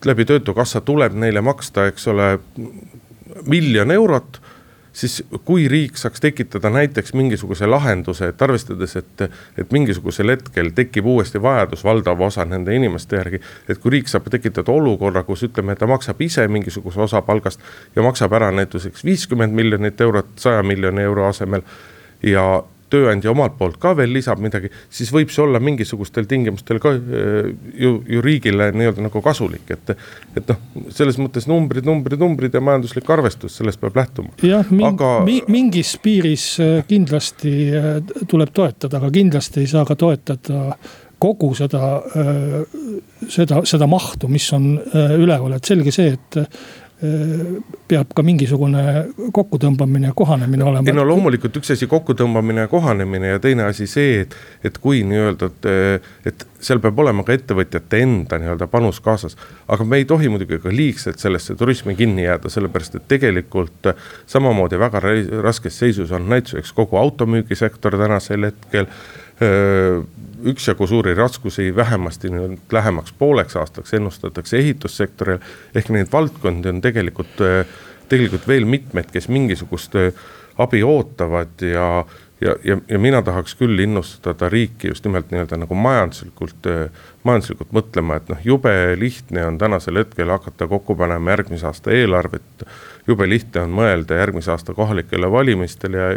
läbi 0.04 0.24
töötukassa 0.24 0.80
tuleb 0.80 1.16
neile 1.18 1.42
maksta, 1.44 1.86
eks 1.90 2.08
ole, 2.12 2.32
miljon 3.48 3.90
eurot 3.94 4.40
siis 4.92 5.20
kui 5.44 5.68
riik 5.68 5.96
saaks 5.96 6.20
tekitada 6.20 6.70
näiteks 6.70 7.14
mingisuguse 7.14 7.66
lahenduse, 7.66 8.30
et 8.32 8.42
arvestades, 8.42 8.96
et, 8.96 9.22
et 9.58 9.72
mingisugusel 9.72 10.34
hetkel 10.34 10.72
tekib 10.74 11.06
uuesti 11.06 11.42
vajadus 11.42 11.84
valdava 11.84 12.26
osa 12.26 12.44
nende 12.44 12.74
inimeste 12.74 13.16
järgi. 13.16 13.40
et 13.68 13.78
kui 13.78 13.90
riik 13.96 14.08
saab 14.08 14.26
tekitada 14.30 14.72
olukorra, 14.72 15.22
kus 15.22 15.44
ütleme, 15.46 15.76
ta 15.76 15.86
maksab 15.86 16.20
ise 16.20 16.48
mingisuguse 16.48 17.00
osa 17.00 17.22
palgast 17.22 17.60
ja 17.96 18.02
maksab 18.02 18.32
ära 18.32 18.50
näituseks 18.50 19.04
viiskümmend 19.04 19.54
miljonit 19.54 20.00
eurot 20.00 20.34
saja 20.36 20.62
miljoni 20.62 21.02
euro 21.02 21.28
asemel 21.28 21.62
ja 22.22 22.62
tööandja 22.90 23.32
omalt 23.32 23.56
poolt 23.58 23.78
ka 23.80 23.92
veel 23.98 24.12
lisab 24.14 24.40
midagi, 24.42 24.70
siis 24.92 25.10
võib 25.14 25.30
see 25.32 25.44
olla 25.44 25.60
mingisugustel 25.62 26.26
tingimustel 26.30 26.80
ka 26.82 26.94
äh, 26.96 27.50
ju, 27.78 27.96
ju 28.08 28.22
riigile 28.24 28.70
nii-öelda 28.76 29.06
nagu 29.06 29.22
kasulik, 29.24 29.70
et. 29.70 29.94
et 30.38 30.50
noh, 30.50 30.62
selles 30.94 31.18
mõttes 31.20 31.46
numbrid, 31.50 31.86
numbrid, 31.86 32.20
numbrid 32.20 32.54
ja 32.54 32.62
majanduslik 32.64 33.08
arvestus, 33.10 33.58
sellest 33.60 33.80
peab 33.82 33.98
lähtuma. 34.00 34.34
jah, 34.46 34.66
Aga... 34.90 35.12
mingis 35.26 35.96
piiris 36.02 36.48
äh, 36.62 36.80
kindlasti 36.88 37.54
äh, 37.76 37.92
tuleb 38.30 38.54
toetada, 38.54 38.98
aga 39.00 39.12
kindlasti 39.14 39.64
ei 39.64 39.70
saa 39.70 39.86
ka 39.88 39.98
toetada 39.98 40.74
kogu 41.20 41.50
seda, 41.52 41.98
seda, 43.28 43.58
seda 43.68 43.86
mahtu, 43.92 44.24
mis 44.32 44.46
on 44.56 44.70
üleval, 45.20 45.52
et 45.52 45.68
selge 45.68 45.92
see, 45.92 46.14
et 46.16 46.38
peab 47.00 48.10
ka 48.12 48.22
mingisugune 48.24 48.82
kokkutõmbamine 49.32 50.10
ja 50.10 50.16
kohanemine 50.16 50.64
olema. 50.68 50.84
ei 50.84 50.96
no 50.96 51.04
loomulikult 51.08 51.54
üks 51.56 51.72
asi 51.72 51.88
kokkutõmbamine 51.88 52.66
ja 52.66 52.68
kohanemine 52.68 53.30
ja 53.32 53.38
teine 53.40 53.64
asi 53.64 53.86
see, 53.88 54.18
et, 54.26 54.36
et 54.64 54.76
kui 54.82 55.00
nii-öelda, 55.08 55.48
et, 55.48 56.10
et 56.28 56.44
seal 56.60 56.82
peab 56.84 57.00
olema 57.00 57.24
ka 57.24 57.32
ettevõtjate 57.38 58.02
enda 58.04 58.36
nii-öelda 58.42 58.68
panus 58.68 59.00
kaasas. 59.00 59.38
aga 59.68 59.86
me 59.88 60.02
ei 60.02 60.04
tohi 60.04 60.28
muidugi 60.28 60.60
ka 60.60 60.74
liigselt 60.74 61.22
sellesse 61.22 61.56
turismi 61.56 61.96
kinni 61.96 62.26
jääda, 62.26 62.52
sellepärast 62.52 63.00
et 63.00 63.08
tegelikult 63.08 63.94
samamoodi 64.28 64.78
väga 64.78 65.00
raskes 65.40 65.80
seisus 65.80 66.12
on 66.12 66.28
näituseks 66.28 66.74
kogu 66.76 67.00
automüügisektor 67.00 67.96
tänasel 67.96 68.50
hetkel 68.50 68.92
üksjagu 70.44 70.86
suuri 70.86 71.14
raskusi 71.14 71.76
vähemasti 71.76 72.30
nüüd 72.32 72.72
lähemaks 72.72 73.12
pooleks 73.18 73.56
aastaks 73.56 73.94
ennustatakse 73.94 74.58
ehitussektoril. 74.58 75.38
ehk 75.74 75.88
neid 75.88 76.12
valdkondi 76.12 76.68
on 76.68 76.80
tegelikult, 76.80 77.40
tegelikult 78.08 78.48
veel 78.48 78.64
mitmeid, 78.64 79.10
kes 79.12 79.28
mingisugust 79.28 79.96
abi 80.60 80.82
ootavad 80.84 81.62
ja, 81.64 82.04
ja, 82.40 82.54
ja, 82.64 82.76
ja 82.88 82.98
mina 82.98 83.22
tahaks 83.22 83.54
küll 83.56 83.78
innustada 83.80 84.48
riiki 84.48 84.88
just 84.88 85.04
nimelt 85.04 85.30
nii-öelda 85.32 85.60
nagu 85.60 85.76
majanduslikult, 85.76 86.68
majanduslikult 87.24 87.72
mõtlema, 87.76 88.20
et 88.20 88.32
noh, 88.32 88.40
jube 88.44 88.74
lihtne 89.00 89.46
on 89.46 89.58
tänasel 89.58 90.02
hetkel 90.02 90.32
hakata 90.32 90.68
kokku 90.68 90.96
panema 90.96 91.36
järgmise 91.36 91.68
aasta 91.70 91.92
eelarvet 91.96 92.66
jube 93.10 93.28
lihtne 93.28 93.64
on 93.66 93.74
mõelda 93.74 94.18
järgmise 94.20 94.52
aasta 94.54 94.74
kohalikele 94.76 95.30
valimistele 95.32 96.00
ja, 96.00 96.10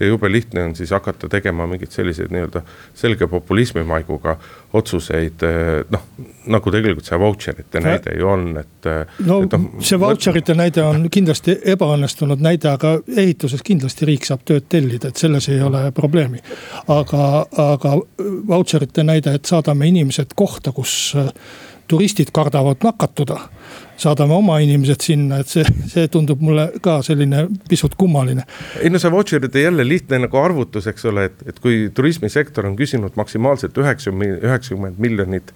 ja 0.00 0.10
jube 0.10 0.30
lihtne 0.32 0.64
on 0.70 0.74
siis 0.78 0.90
hakata 0.96 1.28
tegema 1.28 1.66
mingeid 1.70 1.94
selliseid 1.94 2.32
nii-öelda 2.34 2.64
selge 2.96 3.28
populismi 3.30 3.84
maiguga 3.86 4.38
otsuseid, 4.78 5.46
eh, 5.46 5.84
noh 5.92 6.08
nagu 6.48 6.72
tegelikult 6.72 7.08
see 7.08 7.18
vautšerite 7.20 7.82
näide 7.84 8.14
ju 8.18 8.28
on, 8.28 8.44
et. 8.60 8.88
Eh, 8.88 9.14
no 9.28 9.40
et, 9.44 9.54
no, 9.54 9.84
see 9.84 10.00
vautšerite 10.00 10.56
näide 10.58 10.84
on 10.84 11.08
kindlasti 11.12 11.58
ebaõnnestunud 11.74 12.42
näide, 12.44 12.70
aga 12.72 12.96
ehituses 13.16 13.64
kindlasti 13.66 14.08
riik 14.08 14.28
saab 14.28 14.44
tööd 14.48 14.68
tellida, 14.72 15.12
et 15.12 15.20
selles 15.20 15.48
ei 15.52 15.60
ole 15.64 15.88
probleemi. 15.96 16.40
aga, 16.88 17.24
aga 17.64 17.96
vautšerite 18.48 19.04
näide, 19.04 19.34
et 19.38 19.48
saadame 19.48 19.88
inimesed 19.88 20.32
kohta, 20.36 20.72
kus 20.72 21.14
turistid 21.88 22.32
kardavad 22.34 22.84
nakatuda 22.84 23.40
saadame 23.98 24.34
oma 24.34 24.58
inimesed 24.62 25.02
sinna, 25.02 25.40
et 25.42 25.50
see, 25.50 25.64
see 25.90 26.06
tundub 26.12 26.42
mulle 26.44 26.68
ka 26.82 26.98
selline 27.06 27.44
pisut 27.68 27.96
kummaline. 27.98 28.44
ei 28.82 28.90
no 28.92 29.00
see 29.02 29.10
voucher'ide 29.10 29.62
jälle 29.62 29.86
lihtne 29.88 30.20
nagu 30.24 30.38
arvutus, 30.40 30.86
eks 30.90 31.08
ole, 31.10 31.26
et, 31.30 31.42
et 31.50 31.58
kui 31.62 31.88
turismisektor 31.94 32.66
on 32.68 32.76
küsinud 32.78 33.18
maksimaalselt 33.18 33.78
üheksakümmend, 33.78 34.44
üheksakümmend 34.46 35.02
miljonit 35.02 35.52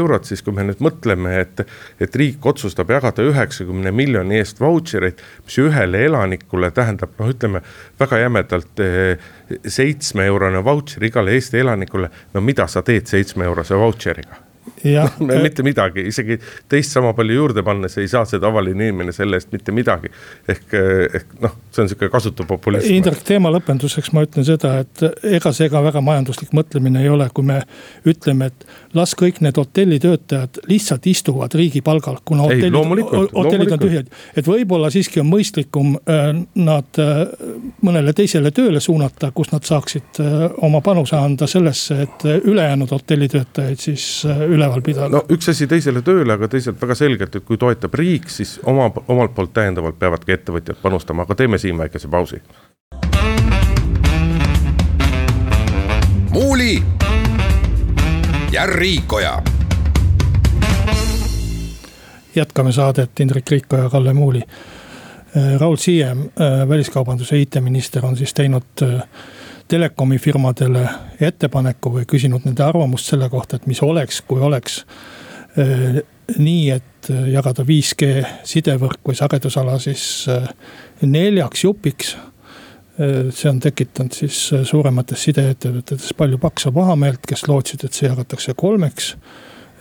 eurot, 0.00 0.28
siis 0.28 0.44
kui 0.44 0.56
me 0.56 0.66
nüüd 0.68 0.82
mõtleme, 0.84 1.38
et, 1.40 1.64
et 2.00 2.20
riik 2.20 2.46
otsustab 2.46 2.92
jagada 2.92 3.24
üheksakümne 3.26 3.92
miljoni 3.96 4.40
eest 4.42 4.60
voucher 4.60 5.08
eid, 5.10 5.22
mis 5.46 5.60
ühele 5.64 6.04
elanikule 6.10 6.70
tähendab, 6.76 7.16
noh, 7.20 7.32
ütleme 7.32 7.64
väga 8.00 8.20
jämedalt 8.26 8.84
eh, 8.84 9.30
seitsme 9.66 10.28
eurone 10.28 10.64
vautšer 10.64 11.08
igale 11.08 11.36
Eesti 11.36 11.64
elanikule. 11.64 12.10
no 12.34 12.40
mida 12.44 12.66
sa 12.68 12.82
teed 12.84 13.08
seitsme 13.08 13.48
eurose 13.48 13.78
vautšeriga? 13.78 14.45
Äh, 14.86 15.18
mitte 15.46 15.64
midagi, 15.66 16.06
isegi 16.10 16.38
teist 16.68 16.94
sama 16.94 17.12
palju 17.16 17.38
juurde 17.40 17.64
pannes 17.66 17.96
ei 18.00 18.08
saa 18.10 18.24
see 18.28 18.40
tavaline 18.42 18.88
inimene 18.88 19.14
selle 19.16 19.40
eest 19.40 19.52
mitte 19.54 19.74
midagi. 19.76 20.10
ehk, 20.48 20.66
eh, 20.74 21.18
ehk 21.20 21.36
noh, 21.42 21.56
see 21.70 21.84
on 21.84 21.90
sihuke 21.92 22.10
kasutu 22.12 22.46
populism. 22.48 22.92
Indrek, 22.94 23.22
teema 23.26 23.52
lõpetuseks 23.54 24.12
ma 24.16 24.24
ütlen 24.26 24.46
seda, 24.48 24.76
et 24.84 25.04
ega 25.36 25.52
see 25.56 25.70
ka 25.72 25.82
väga 25.84 26.02
majanduslik 26.04 26.54
mõtlemine 26.56 27.02
ei 27.04 27.12
ole, 27.12 27.28
kui 27.34 27.46
me 27.46 27.62
ütleme, 28.06 28.50
et 28.52 28.66
las 28.96 29.14
kõik 29.18 29.40
need 29.44 29.58
hotellitöötajad 29.60 30.62
lihtsalt 30.70 31.06
istuvad 31.06 31.54
riigi 31.54 31.82
palgal, 31.84 32.18
kuna 32.24 32.48
ei, 32.50 32.62
hotellid, 32.70 33.32
hotellid 33.34 33.74
on 33.76 33.82
tühjad. 33.82 34.10
et 34.36 34.48
võib-olla 34.48 34.90
siiski 34.92 35.20
on 35.22 35.30
mõistlikum 35.30 35.96
äh, 35.98 36.30
nad 36.54 37.02
äh, 37.02 37.22
mõnele 37.86 38.14
teisele 38.16 38.50
tööle 38.56 38.80
suunata, 38.80 39.30
kus 39.36 39.52
nad 39.52 39.66
saaksid 39.66 40.20
oma 40.64 40.80
panuse 40.84 41.16
anda 41.16 41.46
sellesse, 41.50 42.00
et 42.06 42.24
ülejäänud 42.44 42.90
hotellitöötajaid 42.90 43.80
siis 43.80 44.24
üleval 44.26 44.82
pidada. 44.82 45.08
no 45.18 45.24
üks 45.32 45.50
asi 45.52 45.66
teisele 45.70 46.02
tööle, 46.06 46.32
aga 46.36 46.48
teisalt 46.48 46.80
väga 46.82 46.96
selgelt, 46.98 47.36
et 47.36 47.44
kui 47.44 47.58
toetab 47.60 47.94
riik, 47.98 48.30
siis 48.32 48.56
oma, 48.64 48.90
omalt 49.08 49.34
poolt 49.36 49.54
täiendavalt 49.56 49.98
peavadki 49.98 50.36
ettevõtjad 50.36 50.80
panustama, 50.82 51.26
aga 51.26 51.38
teeme 51.38 51.58
siin 51.58 51.78
väikese 51.78 52.08
pausi. 52.08 52.42
muuli 56.36 56.82
ja 58.56 58.66
Riikoja. 58.66 59.42
jätkame 62.36 62.72
saadet 62.72 63.20
Indrek 63.20 63.50
Riikoja 63.50 63.82
ja 63.82 63.90
Kalle 63.90 64.12
Muuli. 64.12 64.42
Raul 65.58 65.76
Siem, 65.76 66.18
väliskaubanduse 66.68 67.38
IT-minister 67.38 68.06
on 68.06 68.16
siis 68.16 68.34
teinud 68.34 68.62
telekomi 69.68 70.18
firmadele 70.18 70.88
ettepaneku 71.20 71.92
või 71.98 72.06
küsinud 72.08 72.48
nende 72.48 72.64
arvamust 72.64 73.12
selle 73.12 73.28
kohta, 73.28 73.56
et 73.56 73.66
mis 73.66 73.82
oleks, 73.82 74.22
kui 74.22 74.40
oleks 74.40 74.84
nii, 76.38 76.70
et 76.70 77.10
jagada 77.32 77.62
5G 77.62 78.24
sidevõrk 78.44 79.04
või 79.04 79.20
sagedusala 79.20 79.76
siis 79.78 80.24
neljaks 81.02 81.64
jupiks. 81.64 82.16
Eh, 82.96 83.28
see 83.30 83.50
on 83.50 83.60
tekitanud 83.60 84.14
siis 84.16 84.38
suuremates 84.64 85.26
sideettevõtetes 85.28 86.14
palju 86.16 86.38
paksa 86.40 86.72
pahameelt, 86.72 87.26
kes 87.28 87.44
lootsid, 87.48 87.84
et 87.84 87.92
see 87.92 88.08
jagatakse 88.08 88.54
kolmeks 88.56 89.16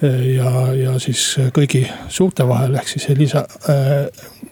ja, 0.04 0.50
ja 0.76 0.98
siis 1.00 1.22
kõigi 1.56 1.86
suurte 2.12 2.44
vahel 2.48 2.76
ehk 2.76 2.90
siis 2.92 3.06
Elisa 3.14 3.46
äh,, 3.72 4.10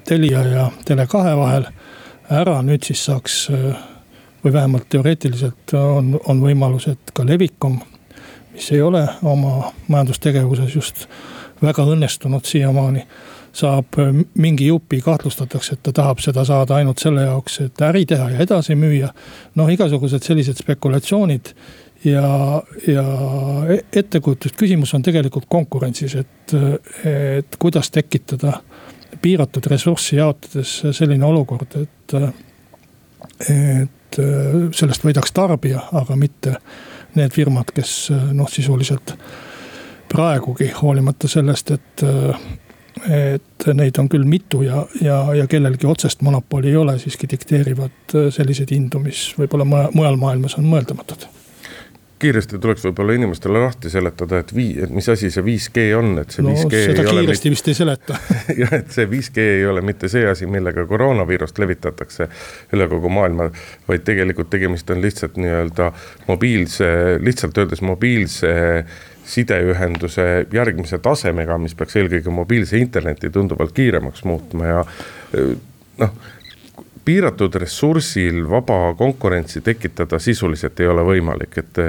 Telia 0.07 0.45
ja 0.47 0.69
Tele2 0.87 1.35
vahel 1.35 1.67
ära, 2.31 2.61
nüüd 2.63 2.83
siis 2.87 3.03
saaks 3.05 3.49
äh, 3.51 3.83
või 4.43 4.53
vähemalt 4.53 4.89
teoreetiliselt 4.89 5.73
on, 5.77 6.19
on 6.27 6.41
võimalus, 6.43 6.87
et 6.91 7.13
ka 7.15 7.25
Levikom, 7.25 7.79
mis 8.53 8.71
ei 8.71 8.81
ole 8.81 9.05
oma 9.21 9.71
majandustegevuses 9.87 10.75
just 10.75 11.05
väga 11.63 11.85
õnnestunud 11.87 12.45
siiamaani 12.45 13.05
saab 13.53 13.97
mingi 14.41 14.67
jupi, 14.67 15.01
kahtlustatakse, 15.01 15.75
et 15.75 15.83
ta 15.85 15.93
tahab 15.93 16.21
seda 16.23 16.45
saada 16.45 16.79
ainult 16.79 17.01
selle 17.03 17.27
jaoks, 17.27 17.59
et 17.67 17.81
äri 17.85 18.05
teha 18.09 18.31
ja 18.33 18.39
edasi 18.45 18.75
müüa. 18.75 19.11
noh, 19.55 19.69
igasugused 19.69 20.25
sellised 20.25 20.57
spekulatsioonid 20.63 21.53
ja, 22.05 22.61
ja 22.87 23.05
e-, 23.69 23.83
ettekujutus, 23.99 24.55
küsimus 24.57 24.93
on 24.93 25.05
tegelikult 25.05 25.45
konkurentsis, 25.49 26.15
et, 26.15 26.55
et 27.05 27.59
kuidas 27.59 27.91
tekitada 27.91 28.57
piiratud 29.21 29.69
ressurssi 29.69 30.17
jaotades 30.17 30.81
selline 30.91 31.25
olukord, 31.25 31.77
et, 31.77 32.17
et 33.53 34.19
sellest 34.73 35.05
võidaks 35.05 35.33
tarbija, 35.33 35.87
aga 35.93 36.17
mitte 36.17 36.57
need 37.13 37.33
firmad, 37.33 37.69
kes 37.73 38.09
noh, 38.33 38.49
sisuliselt 38.49 39.13
praegugi 40.09 40.71
hoolimata 40.81 41.29
sellest, 41.29 41.71
et 41.77 42.03
et 43.09 43.67
neid 43.73 43.97
on 43.99 44.09
küll 44.11 44.25
mitu 44.27 44.63
ja, 44.65 44.85
ja, 45.01 45.19
ja 45.35 45.47
kellelgi 45.49 45.87
otsest 45.89 46.21
monopoli 46.25 46.71
ei 46.71 46.79
ole, 46.79 46.97
siiski 47.01 47.29
dikteerivad 47.29 48.17
selliseid 48.33 48.73
hindu, 48.75 49.01
mis 49.03 49.31
võib-olla 49.39 49.67
mujal 49.67 50.19
maailmas 50.19 50.57
on 50.59 50.67
mõeldamatud. 50.69 51.27
Kiiresti 52.23 52.55
tuleks 52.61 52.85
võib-olla 52.85 53.17
inimestele 53.17 53.59
lahti 53.59 53.89
seletada, 53.91 54.39
et 54.39 54.51
vii-, 54.55 54.77
et 54.85 54.91
mis 54.95 55.07
asi 55.11 55.27
see 55.33 55.43
5G 55.43 55.87
on, 55.97 56.13
et 56.21 56.31
see 56.31 56.45
no, 56.45 56.53
5G 56.55 56.83
seda 56.93 57.03
kiiresti 57.09 57.49
mit... 57.51 57.57
vist 57.57 57.67
ei 57.67 57.75
seleta. 57.75 58.19
Jah, 58.61 58.75
et 58.77 58.93
see 58.95 59.09
5G 59.11 59.47
ei 59.57 59.65
ole 59.67 59.83
mitte 59.83 60.07
see 60.11 60.23
asi, 60.29 60.47
millega 60.47 60.85
koroonaviirust 60.87 61.59
levitatakse 61.59 62.29
üle 62.77 62.87
kogu 62.91 63.11
maailma, 63.11 63.49
vaid 63.89 64.05
tegelikult 64.07 64.53
tegemist 64.53 64.93
on 64.95 65.03
lihtsalt 65.03 65.35
nii-öelda 65.41 65.89
mobiilse, 66.29 66.93
lihtsalt 67.19 67.59
öeldes 67.59 67.83
mobiilse 67.83 68.53
sideühenduse 69.25 70.45
järgmise 70.51 70.99
tasemega, 71.03 71.57
mis 71.57 71.75
peaks 71.75 71.95
eelkõige 71.99 72.33
mobiilse 72.33 72.77
interneti 72.77 73.31
tunduvalt 73.31 73.71
kiiremaks 73.75 74.25
muutma 74.27 74.71
ja 74.71 74.85
noh 76.01 76.15
piiratud 77.05 77.55
ressursil 77.59 78.45
vaba 78.49 78.93
konkurentsi 78.97 79.61
tekitada 79.61 80.19
sisuliselt 80.19 80.79
ei 80.79 80.87
ole 80.87 81.03
võimalik, 81.03 81.57
et, 81.59 81.79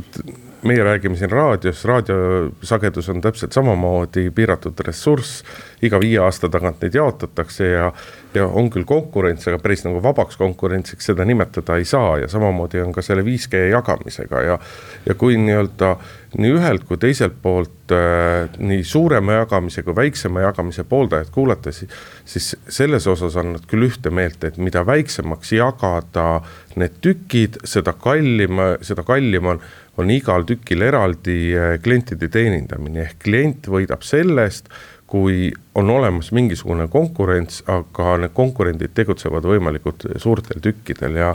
et 0.00 0.20
meie 0.62 0.84
räägime 0.84 1.16
siin 1.16 1.30
raadios, 1.30 1.84
raadiosagedus 1.84 3.08
on 3.08 3.20
täpselt 3.20 3.52
samamoodi 3.52 4.30
piiratud 4.30 4.80
ressurss. 4.86 5.44
iga 5.82 6.00
viie 6.00 6.18
aasta 6.18 6.48
tagant 6.50 6.80
neid 6.82 6.94
jaotatakse 6.94 7.66
ja, 7.68 7.92
ja 8.34 8.46
on 8.46 8.66
küll 8.70 8.84
konkurents, 8.84 9.46
aga 9.48 9.60
päris 9.62 9.84
nagu 9.86 10.02
vabaks 10.02 10.36
konkurentsiks 10.36 11.06
seda 11.06 11.24
nimetada 11.24 11.76
ei 11.78 11.84
saa 11.86 12.18
ja 12.18 12.28
samamoodi 12.28 12.82
on 12.82 12.92
ka 12.92 13.02
selle 13.02 13.22
5G 13.22 13.68
jagamisega 13.70 14.42
ja. 14.42 14.58
ja 15.06 15.14
kui 15.14 15.38
nii-öelda 15.38 15.94
nii 16.36 16.52
ühelt 16.58 16.84
kui 16.88 16.98
teiselt 17.00 17.38
poolt 17.42 17.94
äh, 17.94 18.50
nii 18.58 18.82
suurema 18.84 19.38
jagamise 19.38 19.82
kui 19.86 19.94
väiksema 19.96 20.42
jagamise 20.48 20.84
pooldajad 20.84 21.30
kuulata, 21.32 21.72
siis, 21.72 21.94
siis 22.24 22.56
selles 22.68 23.06
osas 23.06 23.36
on 23.38 23.54
nad 23.54 23.70
küll 23.70 23.86
ühte 23.86 24.10
meelt, 24.10 24.42
et 24.44 24.58
mida 24.58 24.82
väiksemaks 24.86 25.54
jagada 25.54 26.40
need 26.78 26.98
tükid, 27.04 27.62
seda 27.64 27.94
kallim, 27.94 28.60
seda 28.82 29.06
kallim 29.06 29.54
on 29.54 29.62
on 29.98 30.10
igal 30.14 30.46
tükil 30.48 30.84
eraldi 30.86 31.38
äh, 31.56 31.74
klientide 31.82 32.30
teenindamine, 32.32 33.08
ehk 33.08 33.18
klient 33.26 33.68
võidab 33.70 34.06
sellest, 34.06 34.70
kui 35.08 35.48
on 35.78 35.90
olemas 35.90 36.30
mingisugune 36.36 36.88
konkurents, 36.92 37.62
aga 37.72 38.18
need 38.22 38.34
konkurendid 38.36 38.92
tegutsevad 38.96 39.46
võimalikult 39.48 40.04
suurtel 40.20 40.60
tükkidel. 40.64 41.16
Ja, 41.16 41.30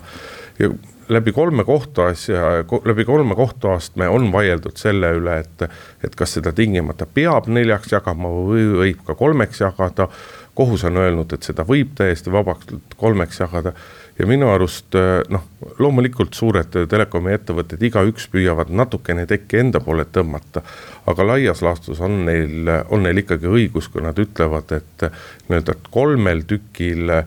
ja 0.61 0.69
läbi 1.09 1.31
kolme 1.31 1.63
kohtuasja, 1.63 2.41
läbi 2.85 3.05
kolme 3.05 3.35
kohtuastme 3.35 4.07
on 4.09 4.29
vaieldud 4.31 4.77
selle 4.77 5.09
üle, 5.17 5.39
et, 5.41 5.65
et 6.03 6.15
kas 6.15 6.37
seda 6.37 6.53
tingimata 6.55 7.09
peab 7.09 7.49
neljaks 7.49 7.91
jagama 7.95 8.29
või 8.29 8.69
võib 8.77 9.03
ka 9.07 9.17
kolmeks 9.17 9.61
jagada. 9.65 10.07
kohus 10.53 10.83
on 10.85 10.97
öelnud, 10.97 11.33
et 11.33 11.43
seda 11.43 11.65
võib 11.65 11.95
täiesti 11.97 12.31
vabaks 12.31 12.67
kolmeks 12.97 13.39
jagada 13.39 13.73
ja 14.19 14.27
minu 14.29 14.49
arust 14.53 14.95
äh, 14.95 15.21
noh, 15.33 15.45
loomulikult 15.79 16.35
suured 16.37 16.75
telekomi 16.89 17.33
ettevõtted 17.33 17.81
igaüks 17.89 18.27
püüavad 18.33 18.69
natukene 18.73 19.25
tekki 19.29 19.61
enda 19.63 19.81
poole 19.83 20.05
tõmmata. 20.05 20.61
aga 21.07 21.27
laias 21.27 21.61
laastus 21.61 22.01
on 22.01 22.25
neil, 22.25 22.69
on 22.89 23.03
neil 23.03 23.23
ikkagi 23.23 23.49
õigus, 23.49 23.89
kui 23.91 24.03
nad 24.05 24.19
ütlevad, 24.19 24.71
et 24.71 25.07
nii-öelda 25.49 25.75
kolmel 25.89 26.45
tükil 26.47 27.09
äh, 27.09 27.25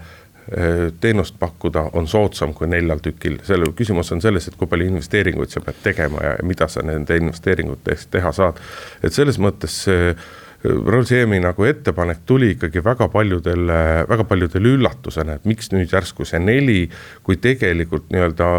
teenust 1.00 1.34
pakkuda 1.38 1.90
on 1.92 2.06
soodsam 2.06 2.54
kui 2.54 2.68
neljal 2.70 3.02
tükil, 3.02 3.40
selle 3.42 3.66
küsimus 3.74 4.12
on 4.14 4.22
selles, 4.22 4.46
et 4.46 4.56
kui 4.56 4.70
palju 4.70 4.86
investeeringuid 4.92 5.50
sa 5.50 5.62
pead 5.64 5.80
tegema 5.82 6.22
ja 6.22 6.34
mida 6.46 6.68
sa 6.70 6.84
nende 6.86 7.18
investeeringute 7.18 7.96
eest 7.96 8.12
teha 8.14 8.32
saad. 8.32 8.60
et 9.02 9.12
selles 9.12 9.40
mõttes 9.42 9.82
see 9.88 10.14
Raul 10.66 11.06
Siemi 11.08 11.40
nagu 11.42 11.64
ettepanek 11.68 12.24
tuli 12.26 12.54
ikkagi 12.54 12.82
väga 12.84 13.08
paljudele, 13.12 13.80
väga 14.08 14.26
paljudele 14.28 14.76
üllatusena, 14.76 15.38
et 15.38 15.48
miks 15.48 15.72
nüüd 15.74 15.92
järsku 15.92 16.26
see 16.28 16.40
neli, 16.42 16.84
kui 17.26 17.40
tegelikult 17.42 18.10
nii-öelda 18.14 18.52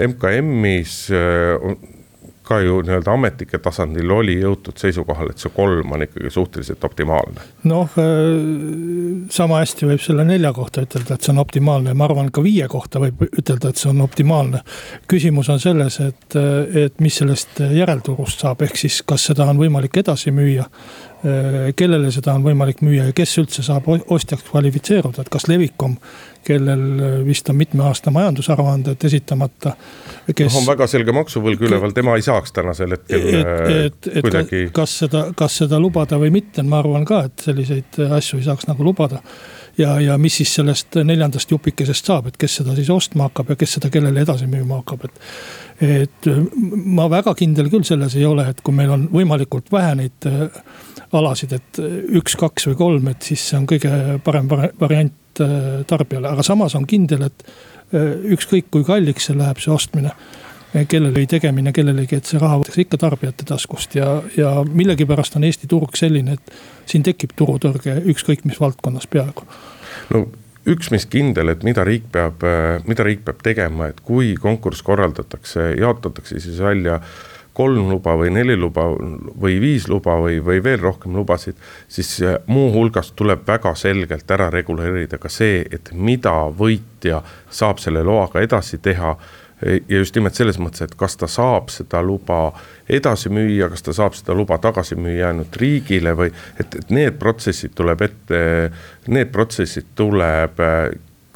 MKM-is 0.00 1.08
äh, 1.14 1.98
ka 2.50 2.60
ju 2.60 2.80
nii-öelda 2.82 3.12
ametnike 3.14 3.60
tasandil 3.62 4.10
oli 4.10 4.34
jõutud 4.40 4.78
seisukohale, 4.80 5.34
et 5.34 5.42
see 5.42 5.52
kolm 5.54 5.92
on 5.94 6.02
ikkagi 6.02 6.32
suhteliselt 6.34 6.84
optimaalne. 6.84 7.44
noh, 7.70 7.92
äh, 8.00 9.28
sama 9.30 9.60
hästi 9.62 9.86
võib 9.92 10.02
selle 10.02 10.24
nelja 10.26 10.50
kohta 10.56 10.82
ütelda, 10.86 11.14
et 11.14 11.26
see 11.26 11.34
on 11.34 11.42
optimaalne, 11.44 11.94
ma 11.94 12.08
arvan, 12.08 12.32
ka 12.34 12.42
viie 12.42 12.66
kohta 12.70 13.02
võib 13.02 13.22
ütelda, 13.28 13.70
et 13.70 13.78
see 13.82 13.92
on 13.92 14.02
optimaalne. 14.06 14.64
küsimus 15.10 15.50
on 15.54 15.62
selles, 15.62 16.00
et, 16.02 16.38
et 16.86 16.98
mis 17.00 17.20
sellest 17.22 17.62
järelturust 17.76 18.42
saab, 18.42 18.66
ehk 18.66 18.82
siis 18.82 19.02
kas 19.06 19.30
seda 19.30 19.46
on 19.50 19.60
võimalik 19.60 20.02
edasi 20.02 20.34
müüa 20.34 20.66
kellele 21.76 22.08
seda 22.14 22.32
on 22.32 22.44
võimalik 22.44 22.78
müüa 22.80 23.10
ja 23.10 23.14
kes 23.16 23.34
üldse 23.42 23.64
saab 23.66 23.90
ostjaks 23.90 24.46
kvalifitseeruda, 24.46 25.20
et 25.20 25.32
kas 25.32 25.48
Levikom, 25.50 25.98
kellel 26.46 26.82
äh, 27.04 27.16
vist 27.26 27.48
on 27.52 27.58
mitme 27.60 27.84
aasta 27.84 28.10
majandusaruanded 28.10 29.04
esitamata. 29.04 29.74
kes 30.34 30.52
no,. 30.52 30.60
on 30.62 30.66
väga 30.70 30.86
selge 30.88 31.12
maksuvõlg 31.12 31.60
üleval, 31.68 31.92
tema 31.96 32.16
ei 32.16 32.24
saaks 32.24 32.56
tänasel 32.56 32.96
hetkel 32.96 33.28
et, 33.28 33.40
äh, 33.44 33.72
et, 33.86 34.10
et 34.14 34.24
kuidagi. 34.24 34.66
kas 34.72 34.98
seda, 35.04 35.26
kas 35.36 35.60
seda 35.62 35.80
lubada 35.80 36.18
või 36.20 36.32
mitte, 36.40 36.64
ma 36.64 36.80
arvan 36.80 37.04
ka, 37.08 37.24
et 37.28 37.48
selliseid 37.50 38.00
asju 38.08 38.40
ei 38.40 38.48
saaks 38.48 38.70
nagu 38.70 38.86
lubada 38.86 39.20
ja, 39.78 40.00
ja 40.00 40.18
mis 40.18 40.40
siis 40.40 40.54
sellest 40.54 40.96
neljandast 41.04 41.50
jupikesest 41.50 42.06
saab, 42.06 42.30
et 42.30 42.38
kes 42.40 42.60
seda 42.60 42.74
siis 42.78 42.90
ostma 42.92 43.28
hakkab 43.28 43.52
ja 43.52 43.60
kes 43.60 43.76
seda 43.78 43.90
kellele 43.92 44.24
edasi 44.24 44.48
müüma 44.50 44.80
hakkab, 44.80 45.08
et. 45.08 45.20
Et 45.80 46.28
ma 46.60 47.06
väga 47.08 47.34
kindel 47.38 47.70
küll 47.72 47.86
selles 47.88 48.16
ei 48.18 48.26
ole, 48.28 48.48
et 48.50 48.60
kui 48.64 48.74
meil 48.76 48.92
on 48.92 49.06
võimalikult 49.12 49.70
vähe 49.72 49.94
neid 49.96 50.28
alasid, 51.16 51.54
et 51.56 51.80
üks, 52.20 52.36
kaks 52.38 52.68
või 52.70 52.78
kolm, 52.78 53.08
et 53.10 53.26
siis 53.26 53.48
see 53.50 53.58
on 53.58 53.66
kõige 53.70 53.90
parem 54.24 54.50
variant 54.50 55.42
äh, 55.42 55.56
tarbijale, 55.90 56.30
aga 56.30 56.44
samas 56.46 56.76
on 56.78 56.86
kindel, 56.90 57.26
et 57.26 57.44
äh, 57.46 58.12
ükskõik 58.36 58.70
kui 58.70 58.86
kalliks 58.86 59.30
see 59.30 59.38
läheb, 59.38 59.58
see 59.62 59.72
ostmine 59.74 60.12
äh, 60.12 60.84
kellelegi 60.90 61.26
tegemine, 61.34 61.72
kellelegi, 61.74 62.20
et 62.20 62.30
see 62.30 62.38
raha 62.42 62.60
võetakse 62.60 62.84
ikka 62.84 63.00
tarbijate 63.02 63.48
taskust 63.48 63.96
ja, 63.98 64.20
ja 64.36 64.52
millegipärast 64.66 65.38
on 65.38 65.48
Eesti 65.48 65.70
turg 65.70 65.98
selline, 65.98 66.38
et 66.38 66.90
siin 66.90 67.06
tekib 67.06 67.34
turutõrge 67.38 67.98
ükskõik 68.14 68.46
mis 68.46 68.60
valdkonnas 68.62 69.10
peaaegu. 69.10 69.48
no 70.14 70.24
üks, 70.68 70.90
mis 70.92 71.06
kindel, 71.08 71.52
et 71.54 71.64
mida 71.64 71.84
riik 71.86 72.10
peab, 72.12 72.44
mida 72.88 73.04
riik 73.06 73.24
peab 73.24 73.40
tegema, 73.44 73.90
et 73.90 74.00
kui 74.04 74.34
konkurss 74.40 74.84
korraldatakse, 74.86 75.74
jaotatakse 75.80 76.40
siis 76.40 76.60
välja 76.60 77.00
kolm 77.56 77.90
luba 77.90 78.14
või 78.16 78.30
neli 78.32 78.54
luba 78.56 78.86
või 79.42 79.58
viis 79.60 79.88
luba 79.90 80.14
või, 80.22 80.38
või 80.44 80.62
veel 80.64 80.80
rohkem 80.80 81.16
lubasid, 81.18 81.58
siis 81.88 82.12
muuhulgas 82.46 83.12
tuleb 83.18 83.42
väga 83.48 83.74
selgelt 83.74 84.30
ära 84.30 84.48
reguleerida 84.52 85.18
ka 85.18 85.28
see, 85.32 85.64
et 85.70 85.90
mida 85.92 86.34
võitja 86.56 87.22
saab 87.50 87.82
selle 87.82 88.04
loaga 88.06 88.42
edasi 88.44 88.78
teha 88.78 89.16
ja 89.62 89.98
just 90.00 90.16
nimelt 90.16 90.38
selles 90.38 90.58
mõttes, 90.62 90.86
et 90.86 90.94
kas 90.98 91.18
ta 91.20 91.28
saab 91.30 91.68
seda 91.72 92.02
luba 92.04 92.52
edasi 92.88 93.32
müüa, 93.32 93.68
kas 93.72 93.84
ta 93.86 93.94
saab 93.96 94.16
seda 94.16 94.36
luba 94.36 94.58
tagasi 94.62 94.96
müüa 94.96 95.30
ainult 95.30 95.56
riigile 95.60 96.14
või 96.16 96.32
et, 96.60 96.74
et 96.80 96.90
need 96.94 97.18
protsessid 97.20 97.76
tuleb 97.78 98.02
ette, 98.06 98.42
need 99.12 99.32
protsessid 99.34 99.92
tuleb 99.98 100.60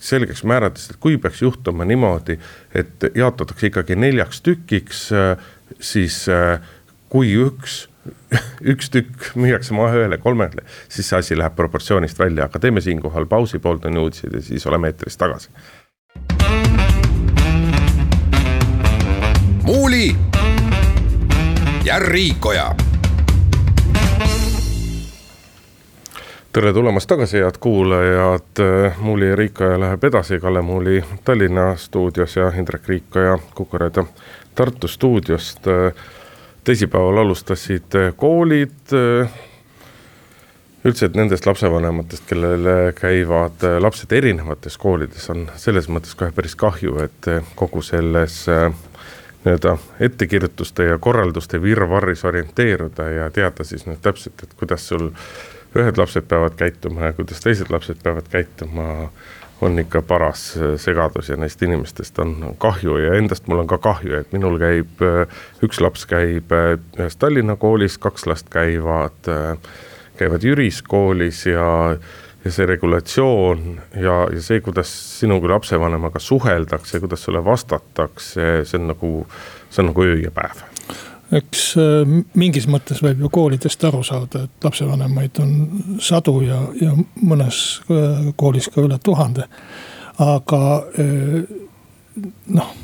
selgeks 0.05 0.45
määrata, 0.45 0.81
sest 0.81 1.01
kui 1.01 1.17
peaks 1.21 1.43
juhtuma 1.43 1.87
niimoodi, 1.89 2.37
et 2.77 3.09
jaotatakse 3.17 3.71
ikkagi 3.71 3.97
neljaks 3.97 4.43
tükiks 4.45 5.07
siis 5.81 6.25
äh, 6.29 6.61
kui 7.13 7.33
üks 7.41 7.85
üks 8.73 8.91
tükk 8.93 9.31
müüakse 9.41 9.77
maha 9.77 10.03
ühele 10.03 10.19
kolmele, 10.21 10.67
siis 10.93 11.09
see 11.09 11.21
asi 11.21 11.39
läheb 11.39 11.57
proportsioonist 11.57 12.19
välja, 12.21 12.51
aga 12.51 12.61
teeme 12.61 12.85
siinkohal 12.85 13.29
pausi, 13.31 13.63
pooltunni 13.65 14.03
uudised 14.03 14.35
ja 14.35 14.45
siis 14.45 14.67
oleme 14.69 14.93
eetris 14.93 15.17
tagasi. 15.21 15.49
Muuli 20.05 20.17
ja 21.85 21.99
Riikoja. 21.99 22.75
tere 26.53 26.73
tulemast 26.73 27.09
tagasi, 27.09 27.39
head 27.39 27.55
kuulajad. 27.61 28.63
muuli 28.99 29.29
ja 29.29 29.37
Riikoja 29.37 29.81
läheb 29.81 30.05
edasi, 30.05 30.41
Kalle 30.41 30.63
Muuli 30.63 31.05
Tallinna 31.25 31.77
stuudios 31.77 32.37
ja 32.37 32.49
Indrek 32.49 32.89
Riikoja 32.89 33.39
Kuku 33.55 33.79
raadio 33.79 34.09
Tartu 34.55 34.89
stuudiost. 34.89 35.69
Äh, 35.69 35.95
teisipäeval 36.65 37.19
alustasid 37.19 37.95
äh, 37.95 38.15
koolid. 38.17 38.93
Äh, 38.93 39.31
üldiselt 40.85 41.15
nendest 41.15 41.47
lapsevanematest, 41.47 42.27
kellel 42.29 42.93
käivad 42.95 43.63
lapsed 43.81 44.13
erinevates 44.13 44.77
koolides, 44.79 45.31
on 45.31 45.47
selles 45.57 45.89
mõttes 45.89 46.13
kohe 46.13 46.29
päris 46.37 46.53
kahju, 46.61 46.99
et 47.01 47.29
kogu 47.57 47.81
selles 47.83 48.43
nii-öelda 49.45 49.77
ettekirjutuste 50.01 50.85
ja 50.85 50.99
korralduste 50.99 51.63
virvarris 51.63 52.25
orienteeruda 52.25 53.09
ja 53.11 53.31
teada 53.31 53.65
siis 53.65 53.87
nüüd 53.87 54.01
täpselt, 54.03 54.43
et 54.43 54.55
kuidas 54.57 54.89
sul 54.89 55.11
ühed 55.77 55.99
lapsed 55.99 56.27
peavad 56.31 56.57
käituma 56.57 57.11
ja 57.11 57.13
kuidas 57.13 57.41
teised 57.45 57.71
lapsed 57.71 58.03
peavad 58.03 58.29
käituma 58.31 59.11
on 59.61 59.79
ikka 59.79 60.03
paras 60.03 60.59
segadus 60.77 61.29
ja 61.29 61.37
neist 61.37 61.63
inimestest 61.63 62.19
on 62.19 62.55
kahju 62.59 62.97
ja 62.99 63.15
endast 63.15 63.47
mul 63.47 63.63
on 63.63 63.71
ka 63.71 63.79
kahju, 63.79 64.19
et 64.21 64.33
minul 64.33 64.59
käib, 64.61 65.05
üks 65.65 65.81
laps 65.81 66.07
käib 66.11 66.53
ühes 66.99 67.17
Tallinna 67.17 67.57
koolis, 67.57 67.99
kaks 67.99 68.27
last 68.27 68.51
käivad, 68.53 69.31
käivad 70.19 70.45
Jüris 70.45 70.83
koolis 70.83 71.47
ja 71.47 71.97
ja 72.45 72.53
see 72.53 72.67
regulatsioon 72.67 73.81
ja, 73.97 74.19
ja 74.35 74.43
see, 74.43 74.61
kuidas 74.61 74.93
sinu 75.21 75.41
kui 75.41 75.49
lapsevanemaga 75.49 76.21
suheldakse, 76.21 77.01
kuidas 77.01 77.25
sulle 77.25 77.45
vastatakse, 77.45 78.65
see 78.65 78.81
on 78.81 78.89
nagu, 78.93 79.13
see 79.71 79.85
on 79.85 79.93
nagu 79.93 80.07
öö 80.07 80.21
ja 80.23 80.33
päev 80.35 80.65
eks 81.33 81.65
äh, 81.81 82.15
mingis 82.39 82.67
mõttes 82.71 83.03
võib 83.05 83.25
ju 83.25 83.31
koolidest 83.33 83.85
aru 83.89 84.03
saada, 84.07 84.45
et 84.45 84.67
lapsevanemaid 84.67 85.41
on 85.43 85.53
sadu 86.03 86.39
ja, 86.45 86.61
ja 86.81 86.95
mõnes 87.23 87.61
äh, 87.89 88.31
koolis 88.37 88.69
ka 88.73 88.85
üle 88.85 88.99
tuhande. 89.03 89.49
aga 90.19 90.63
äh, 90.99 91.43
noh, 92.47 92.75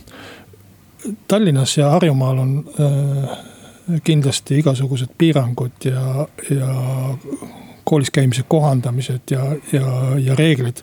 Tallinnas 1.29 1.77
ja 1.79 1.91
Harjumaal 1.95 2.39
on 2.39 2.51
kindlasti 4.05 4.59
igasugused 4.61 5.15
piirangud 5.19 5.87
ja, 5.89 6.27
ja 6.51 6.69
koolis 7.91 8.11
käimise 8.15 8.45
kohandamised 8.49 9.33
ja, 9.35 9.45
ja, 9.73 9.87
ja 10.19 10.35
reeglid 10.39 10.83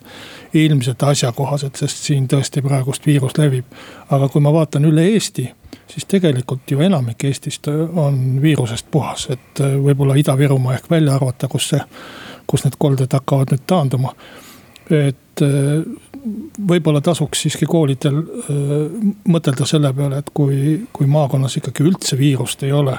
ilmselt 0.54 1.02
asjakohased, 1.02 1.78
sest 1.80 2.04
siin 2.08 2.26
tõesti 2.28 2.62
praegust 2.64 3.06
viirus 3.08 3.38
levib. 3.38 3.64
aga 4.10 4.28
kui 4.28 4.44
ma 4.44 4.52
vaatan 4.52 4.84
üle 4.88 5.06
Eesti, 5.14 5.46
siis 5.88 6.04
tegelikult 6.08 6.70
ju 6.70 6.82
enamik 6.84 7.24
Eestist 7.24 7.68
on 7.68 8.42
viirusest 8.42 8.90
puhas, 8.90 9.28
et 9.32 9.62
võib-olla 9.62 10.18
Ida-Virumaa 10.20 10.76
ehk 10.76 10.90
välja 10.90 11.14
arvata, 11.16 11.48
kus 11.48 11.70
see, 11.72 11.80
kus 12.46 12.64
need 12.66 12.76
kolded 12.78 13.16
hakkavad 13.16 13.54
nüüd 13.54 13.64
taanduma. 13.66 14.12
et 14.90 15.42
võib-olla 16.68 17.00
tasuks 17.04 17.42
siiski 17.44 17.66
koolidel 17.68 18.22
mõtelda 19.28 19.66
selle 19.68 19.92
peale, 19.96 20.20
et 20.20 20.30
kui, 20.34 20.80
kui 20.92 21.06
maakonnas 21.06 21.56
ikkagi 21.60 21.84
üldse 21.88 22.18
viirust 22.18 22.62
ei 22.68 22.72
ole 22.72 22.96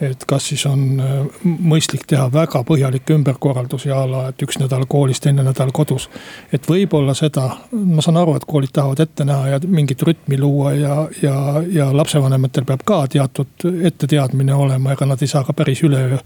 et 0.00 0.24
kas 0.26 0.48
siis 0.50 0.64
on 0.66 1.00
äh, 1.02 1.44
mõistlik 1.44 2.04
teha 2.08 2.28
väga 2.32 2.62
põhjalikke 2.66 3.16
ümberkorraldusi 3.18 3.90
a 3.94 4.02
la, 4.08 4.22
et 4.30 4.42
üks 4.46 4.60
nädal 4.60 4.86
koolis, 4.90 5.20
teine 5.20 5.42
nädal 5.46 5.72
kodus. 5.74 6.08
et 6.52 6.68
võib-olla 6.68 7.14
seda, 7.18 7.48
ma 7.72 8.04
saan 8.04 8.20
aru, 8.20 8.36
et 8.38 8.46
koolid 8.46 8.72
tahavad 8.74 9.00
ette 9.04 9.24
näha 9.24 9.54
ja 9.54 9.60
mingit 9.66 10.02
rütmi 10.02 10.38
luua 10.38 10.72
ja, 10.72 11.00
ja, 11.22 11.34
ja 11.72 11.88
lapsevanematel 11.96 12.68
peab 12.68 12.84
ka 12.84 13.06
teatud 13.06 13.66
etteteadmine 13.82 14.54
olema, 14.54 14.92
ega 14.92 15.06
nad 15.06 15.22
ei 15.22 15.30
saa 15.30 15.44
ka 15.44 15.56
päris 15.56 15.82
üleöö 15.82 16.20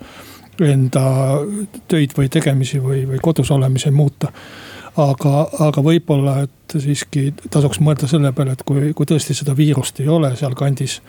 enda 0.63 1.07
töid 1.89 2.13
või 2.17 2.29
tegemisi 2.29 2.83
või, 2.83 3.07
või 3.09 3.19
kodus 3.23 3.51
olemisi 3.51 3.91
muuta 3.91 4.29
aga, 5.01 5.47
aga 5.69 5.85
võib-olla, 5.85 6.43
et 6.47 6.77
siiski 6.81 7.31
tasuks 7.51 7.81
mõelda 7.81 8.09
selle 8.11 8.33
peale, 8.37 8.57
et 8.57 8.65
kui, 8.67 8.93
kui 8.97 9.09
tõesti 9.09 9.37
seda 9.37 9.57
viirust 9.57 10.01
ei 10.03 10.11
ole 10.13 10.35
sealkandis 10.37 11.01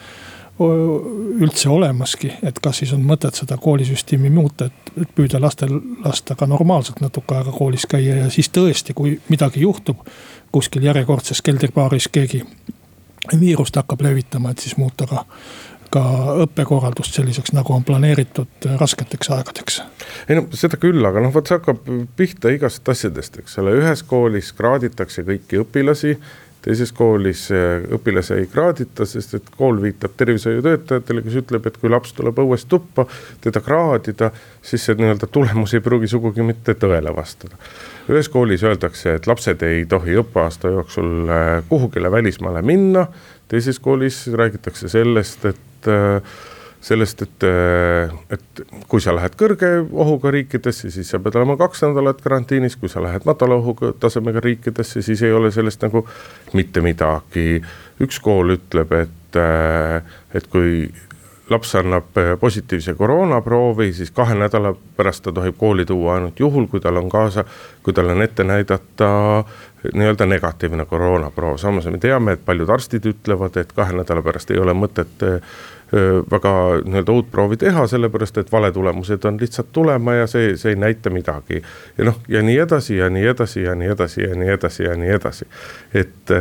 üldse 0.59 1.69
olemaski, 1.69 2.29
et 2.45 2.59
kas 2.61 2.83
siis 2.83 2.93
on 2.93 3.01
mõtet 3.07 3.33
seda 3.33 3.57
koolisüsteemi 3.57 4.29
muuta, 4.29 4.69
et, 4.69 4.91
püüda 5.17 5.41
lastel 5.41 5.73
lasta 6.05 6.35
ka 6.37 6.45
normaalselt 6.45 7.01
natuke 7.01 7.35
aega 7.35 7.51
koolis 7.51 7.87
käia 7.89 8.19
ja 8.21 8.29
siis 8.29 8.51
tõesti, 8.53 8.93
kui 8.93 9.15
midagi 9.33 9.63
juhtub 9.65 10.05
kuskil 10.53 10.85
järjekordses 10.85 11.41
keldribaaris 11.41 12.07
keegi 12.13 12.43
viirust 13.39 13.75
hakkab 13.79 14.03
levitama, 14.05 14.51
et 14.51 14.61
siis 14.61 14.77
muuta 14.77 15.07
ka 15.09 15.25
ka 15.93 16.01
õppekorraldust 16.47 17.13
selliseks, 17.13 17.53
nagu 17.53 17.73
on 17.75 17.83
planeeritud 17.85 18.65
rasketeks 18.79 19.29
aegadeks. 19.35 19.81
ei 20.29 20.39
no 20.39 20.47
seda 20.57 20.79
küll, 20.81 21.05
aga 21.05 21.21
noh, 21.21 21.33
vot 21.33 21.47
see 21.47 21.59
hakkab 21.59 21.83
pihta 22.17 22.53
igast 22.53 22.89
asjadest, 22.89 23.37
eks 23.43 23.59
ole, 23.61 23.75
ühes 23.81 24.01
koolis 24.09 24.49
kraaditakse 24.57 25.25
kõiki 25.27 25.61
õpilasi 25.61 26.15
teises 26.63 26.93
koolis 26.95 27.47
õpilase 27.93 28.37
ei 28.39 28.47
kraadita, 28.51 29.05
sest 29.09 29.35
et 29.37 29.49
kool 29.57 29.81
viitab 29.83 30.13
tervishoiutöötajatele, 30.17 31.23
kes 31.25 31.35
ütleb, 31.41 31.67
et 31.67 31.79
kui 31.81 31.91
laps 31.91 32.15
tuleb 32.15 32.39
õuest 32.39 32.69
tuppa, 32.71 33.05
teda 33.43 33.61
kraadida, 33.63 34.31
siis 34.63 34.85
see 34.87 34.95
nii-öelda 34.99 35.27
tulemus 35.27 35.75
ei 35.75 35.83
pruugi 35.83 36.07
sugugi 36.11 36.45
mitte 36.45 36.77
tõele 36.79 37.11
vastada. 37.15 37.59
ühes 38.09 38.29
koolis 38.29 38.63
öeldakse, 38.63 39.17
et 39.17 39.27
lapsed 39.27 39.61
ei 39.63 39.85
tohi 39.85 40.15
õppeaasta 40.19 40.71
jooksul 40.71 41.29
äh, 41.29 41.51
kuhugile 41.69 42.11
välismaale 42.11 42.61
minna, 42.61 43.07
teises 43.47 43.79
koolis 43.79 44.27
räägitakse 44.27 44.89
sellest, 44.89 45.45
et 45.45 45.87
äh, 45.91 46.21
sellest, 46.83 47.21
et, 47.23 47.45
äh, 47.47 48.11
et 48.33 48.63
kui 48.91 49.01
sa 49.01 49.13
lähed 49.15 49.37
kõrge 49.39 49.69
ohuga 49.91 50.33
riikidesse, 50.35 50.91
siis 50.91 51.09
sa 51.13 51.19
pead 51.23 51.37
olema 51.39 51.55
kaks 51.59 51.85
nädalat 51.85 52.19
karantiinis, 52.23 52.75
kui 52.79 52.91
sa 52.91 53.03
lähed 53.03 53.23
madala 53.29 53.55
ohuga 53.61 53.93
tasemega 53.99 54.43
riikidesse, 54.43 55.01
siis 55.05 55.23
ei 55.23 55.31
ole 55.31 55.51
sellest 55.55 55.83
nagu 55.85 56.05
mitte 56.53 56.83
midagi. 56.83 57.63
üks 58.03 58.19
kool 58.19 58.57
ütleb, 58.57 58.91
et, 58.99 59.37
äh, 59.39 60.01
et 60.33 60.47
kui 60.51 60.91
laps 61.49 61.75
annab 61.75 62.17
äh, 62.17 62.33
positiivse 62.39 62.93
koroonaproovi, 62.99 63.93
siis 63.93 64.11
kahe 64.11 64.35
nädala 64.35 64.73
pärast 64.97 65.23
ta 65.23 65.31
tohib 65.31 65.57
kooli 65.57 65.85
tuua 65.85 66.15
ainult 66.17 66.39
juhul, 66.39 66.67
kui 66.67 66.81
tal 66.83 66.97
on 66.97 67.09
kaasa, 67.09 67.45
kui 67.83 67.93
tal 67.93 68.09
on 68.13 68.21
ette 68.21 68.43
näidata 68.43 69.09
nii-öelda 69.93 70.25
negatiivne 70.25 70.85
koroonaproov, 70.87 71.57
samas 71.59 71.89
me 71.91 71.99
teame, 71.99 72.37
et 72.37 72.45
paljud 72.45 72.69
arstid 72.71 73.05
ütlevad, 73.09 73.57
et 73.59 73.73
kahe 73.75 73.95
nädala 73.97 74.23
pärast 74.23 74.51
ei 74.51 74.61
ole 74.63 74.75
mõtet 74.77 75.25
väga 76.31 76.81
nii-öelda 76.85 77.11
uut 77.11 77.27
proovi 77.31 77.57
teha, 77.61 77.85
sellepärast 77.87 78.37
et 78.41 78.51
valetulemused 78.51 79.25
on 79.29 79.37
lihtsalt 79.41 79.69
tulema 79.71 80.13
ja 80.13 80.27
see, 80.27 80.55
see 80.57 80.73
ei 80.73 80.79
näita 80.79 81.09
midagi. 81.13 81.61
ja 81.97 82.05
noh, 82.05 82.17
ja 82.27 82.41
nii 82.41 82.57
edasi 82.59 82.97
ja 82.97 83.09
nii 83.09 83.25
edasi 83.29 83.63
ja 83.63 83.75
nii 83.75 83.91
edasi 83.93 84.23
ja 84.23 84.35
nii 84.35 84.49
edasi 84.49 84.83
ja 84.83 84.95
nii 84.97 85.11
edasi. 85.13 85.45
et, 85.93 86.31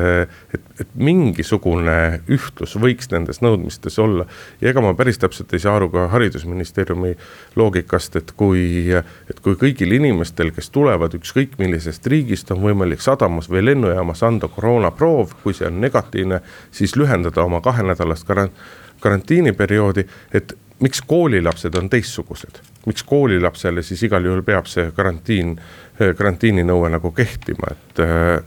et, 0.54 0.64
et 0.80 0.94
mingisugune 0.94 2.22
ühtlus 2.32 2.76
võiks 2.80 3.12
nendes 3.12 3.42
nõudmistes 3.44 3.98
olla. 3.98 4.26
ja 4.60 4.70
ega 4.70 4.80
ma 4.80 4.94
päris 4.94 5.20
täpselt 5.20 5.52
ei 5.52 5.60
saa 5.60 5.76
aru 5.76 5.90
ka 5.92 6.06
haridusministeeriumi 6.14 7.12
loogikast, 7.56 8.16
et 8.16 8.32
kui, 8.36 8.88
et 8.94 9.44
kui 9.44 9.58
kõigil 9.60 9.92
inimestel, 9.98 10.54
kes 10.56 10.70
tulevad 10.72 11.12
ükskõik 11.32 11.56
millisest 11.58 12.06
riigist, 12.06 12.50
on 12.52 12.60
võimalik 12.60 13.00
sadamas 13.00 13.48
või 13.48 13.64
lennujaamas 13.64 14.22
anda 14.22 14.48
koroonaproov, 14.48 15.32
kui 15.42 15.54
see 15.56 15.66
on 15.66 15.80
negatiivne, 15.80 16.42
siis 16.70 16.96
lühendada 16.96 17.44
oma 17.44 17.60
kahenädalast 17.60 18.26
karant-, 18.28 18.52
karantiiniperioodi, 19.00 20.04
et 20.32 20.52
miks 20.80 21.00
koolilapsed 21.06 21.74
on 21.78 21.88
teistsugused, 21.88 22.60
miks 22.86 23.02
koolilapsele 23.02 23.82
siis 23.82 24.02
igal 24.02 24.24
juhul 24.24 24.42
peab 24.42 24.68
see 24.68 24.90
karantiin, 24.92 25.56
karantiininõue 25.98 26.90
nagu 26.92 27.12
kehtima, 27.16 27.72
et 27.72 28.02
äh, 28.04 28.42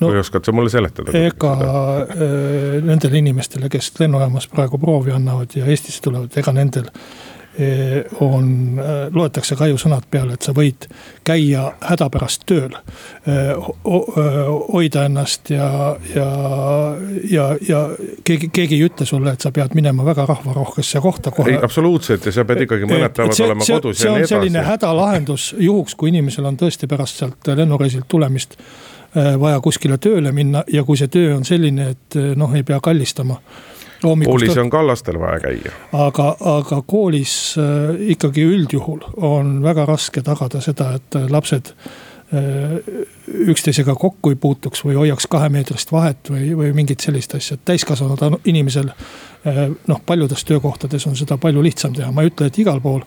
no, 0.00 0.08
või 0.08 0.18
oskad 0.24 0.44
sa 0.44 0.52
mulle 0.52 0.72
seletada? 0.74 1.14
ega 1.18 1.52
äh, 1.54 2.80
nendele 2.82 3.22
inimestele, 3.22 3.70
kes 3.70 3.92
lennujaamas 4.00 4.50
praegu 4.50 4.80
proovi 4.82 5.14
annavad 5.14 5.54
ja 5.54 5.70
Eestisse 5.70 6.02
tulevad, 6.02 6.34
ega 6.34 6.56
nendel 6.56 6.90
on, 8.20 8.78
eh, 8.78 9.10
loetakse 9.14 9.56
ka 9.56 9.66
ju 9.70 9.78
sõnad 9.78 10.06
peale, 10.10 10.34
et 10.34 10.42
sa 10.42 10.52
võid 10.52 10.88
käia 11.24 11.64
hädapärast 11.80 12.46
tööl. 12.50 12.74
Eh, 13.26 13.52
hoida 14.72 15.04
ennast 15.08 15.50
ja, 15.50 15.96
ja, 16.14 16.28
ja, 17.30 17.46
ja 17.68 17.82
keegi, 18.24 18.50
keegi 18.54 18.78
ei 18.78 18.88
ütle 18.88 19.06
sulle, 19.06 19.36
et 19.36 19.44
sa 19.44 19.52
pead 19.54 19.76
minema 19.78 20.06
väga 20.06 20.26
rahvarohkesse 20.26 21.00
kohta 21.04 21.30
kohe. 21.30 21.54
ei, 21.54 21.60
absoluutselt 21.62 22.26
ja 22.26 22.32
sa 22.32 22.44
pead 22.48 22.64
ikkagi 22.66 22.88
mõned 22.90 23.14
päevad 23.14 23.36
see, 23.36 23.46
olema 23.46 23.68
kodus 23.68 24.00
see 24.00 24.08
ja 24.08 24.16
nii 24.16 24.24
edasi. 24.24 24.34
selline 24.34 24.64
hädalahendus 24.66 25.54
juhuks, 25.58 25.94
kui 25.94 26.10
inimesel 26.10 26.50
on 26.50 26.58
tõesti 26.58 26.90
pärast 26.90 27.22
sealt 27.22 27.54
lennureisilt 27.54 28.08
tulemist 28.08 28.58
vaja 29.14 29.60
kuskile 29.62 29.98
tööle 29.98 30.32
minna 30.32 30.64
ja 30.72 30.82
kui 30.84 30.98
see 30.98 31.08
töö 31.12 31.36
on 31.36 31.44
selline, 31.46 31.90
et 31.94 32.16
noh, 32.36 32.54
ei 32.54 32.64
pea 32.66 32.80
kallistama 32.82 33.38
koolis 34.24 34.58
on 34.58 34.70
ka 34.70 34.86
lastel 34.86 35.18
vaja 35.20 35.40
käia. 35.40 35.72
aga, 35.92 36.30
aga 36.40 36.82
koolis 36.86 37.34
äh, 37.58 37.94
ikkagi 38.14 38.44
üldjuhul 38.44 39.04
on 39.16 39.60
väga 39.62 39.86
raske 39.88 40.22
tagada 40.22 40.60
seda, 40.64 40.94
et 40.98 41.18
äh, 41.18 41.28
lapsed 41.30 41.72
äh, 41.74 42.74
üksteisega 43.28 43.94
kokku 44.00 44.34
ei 44.34 44.40
puutuks 44.40 44.84
või 44.84 44.98
hoiaks 44.98 45.28
kahemeetrist 45.30 45.92
vahet 45.92 46.30
või, 46.30 46.52
või 46.58 46.72
mingit 46.76 47.04
sellist 47.04 47.34
asja, 47.34 47.58
et 47.58 47.64
täiskasvanud 47.64 48.40
inimesel. 48.44 48.90
noh, 49.86 49.98
paljudes 50.06 50.44
töökohtades 50.48 51.04
on 51.06 51.16
seda 51.16 51.36
palju 51.36 51.62
lihtsam 51.62 51.92
teha, 51.92 52.08
ma 52.12 52.22
ei 52.24 52.30
ütle, 52.30 52.46
et 52.48 52.58
igal 52.58 52.80
pool 52.80 53.02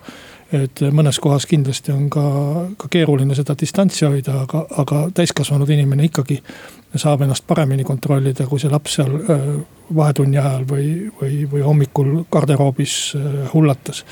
et 0.53 0.81
mõnes 0.95 1.19
kohas 1.19 1.45
kindlasti 1.49 1.91
on 1.91 2.09
ka, 2.09 2.23
ka 2.79 2.89
keeruline 2.91 3.35
seda 3.35 3.55
distantsi 3.59 4.05
hoida, 4.07 4.41
aga, 4.45 4.65
aga 4.83 5.01
täiskasvanud 5.15 5.69
inimene 5.69 6.07
ikkagi 6.07 6.39
saab 6.95 7.25
ennast 7.25 7.47
paremini 7.47 7.83
kontrollida, 7.87 8.47
kui 8.47 8.61
see 8.61 8.71
laps 8.71 8.97
seal 8.99 9.17
vahetunni 9.95 10.39
ajal 10.39 10.67
või, 10.69 10.91
või, 11.21 11.41
või 11.51 11.63
hommikul 11.65 12.13
garderoobis 12.31 12.97
hullatas. 13.53 14.05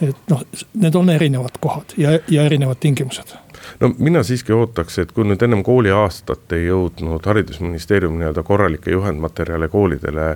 et 0.00 0.16
noh, 0.32 0.42
need 0.80 0.94
on 0.96 1.10
erinevad 1.10 1.60
kohad 1.60 1.96
ja, 2.00 2.18
ja 2.28 2.44
erinevad 2.48 2.80
tingimused 2.80 3.34
no 3.80 3.90
mina 3.98 4.22
siiski 4.22 4.52
ootaks, 4.52 4.98
et 4.98 5.12
kui 5.12 5.26
nüüd 5.28 5.42
ennem 5.44 5.62
kooliaastat 5.66 6.52
ei 6.56 6.66
jõudnud 6.66 7.26
haridusministeerium 7.26 8.18
nii-öelda 8.18 8.42
korralikke 8.46 8.94
juhendmaterjale 8.94 9.68
koolidele 9.68 10.30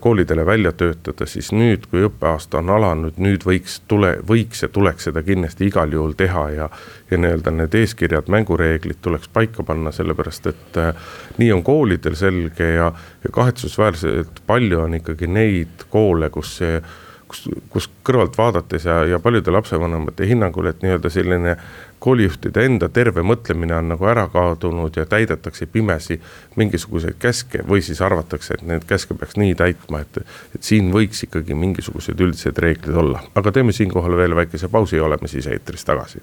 koolidele 0.00 0.46
välja 0.46 0.72
töötada, 0.76 1.26
siis 1.26 1.48
nüüd, 1.56 1.86
kui 1.88 2.02
õppeaasta 2.04 2.58
on 2.60 2.68
alanud, 2.74 3.16
nüüd 3.16 3.46
võiks 3.48 3.78
tule, 3.88 4.10
võiks 4.28 4.60
ja 4.60 4.68
tuleks 4.68 5.08
seda 5.08 5.22
kindlasti 5.24 5.70
igal 5.70 5.92
juhul 5.92 6.12
teha 6.18 6.42
ja. 6.52 6.66
ja 7.10 7.20
nii-öelda 7.20 7.54
need 7.54 7.76
eeskirjad, 7.80 8.28
mängureeglid 8.28 9.00
tuleks 9.00 9.30
paika 9.32 9.64
panna, 9.64 9.92
sellepärast 9.92 10.50
et 10.52 10.78
äh, 10.82 11.08
nii 11.40 11.48
on 11.56 11.64
koolidel 11.64 12.16
selge 12.18 12.74
ja, 12.74 12.90
ja 13.24 13.32
kahetsusväärselt 13.32 14.44
palju 14.46 14.84
on 14.84 15.00
ikkagi 15.00 15.30
neid 15.32 15.88
koole, 15.88 16.28
kus 16.34 16.58
see 16.60 16.82
kus, 17.28 17.48
kus 17.72 17.88
kõrvalt 18.06 18.36
vaadates 18.38 18.84
ja, 18.88 19.00
ja 19.08 19.18
paljude 19.22 19.52
lapsevanemate 19.54 20.28
hinnangul, 20.28 20.68
et 20.70 20.82
nii-öelda 20.84 21.10
selline 21.12 21.56
koolijuhtide 22.04 22.66
enda 22.68 22.88
terve 22.92 23.22
mõtlemine 23.24 23.78
on 23.78 23.88
nagu 23.94 24.08
ära 24.10 24.26
kadunud 24.32 24.96
ja 24.96 25.06
täidetakse 25.08 25.66
pimesi 25.72 26.18
mingisuguseid 26.60 27.16
käske 27.18 27.62
või 27.68 27.80
siis 27.82 28.02
arvatakse, 28.04 28.58
et 28.58 28.66
neid 28.68 28.84
käske 28.88 29.16
peaks 29.16 29.38
nii 29.40 29.54
täitma, 29.56 30.02
et, 30.04 30.20
et 30.54 30.62
siin 30.62 30.92
võiks 30.92 31.24
ikkagi 31.24 31.56
mingisugused 31.56 32.20
üldised 32.20 32.60
reeglid 32.60 32.96
olla. 33.00 33.22
aga 33.34 33.52
teeme 33.52 33.72
siinkohal 33.72 34.16
veel 34.20 34.36
väikese 34.36 34.68
pausi 34.68 35.00
ja 35.00 35.04
oleme 35.04 35.28
siis 35.28 35.46
eetris 35.46 35.84
tagasi. 35.84 36.20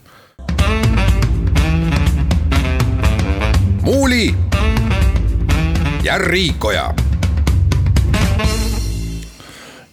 muuli 3.82 4.36
ja 6.04 6.17
Riikoja 6.17 6.91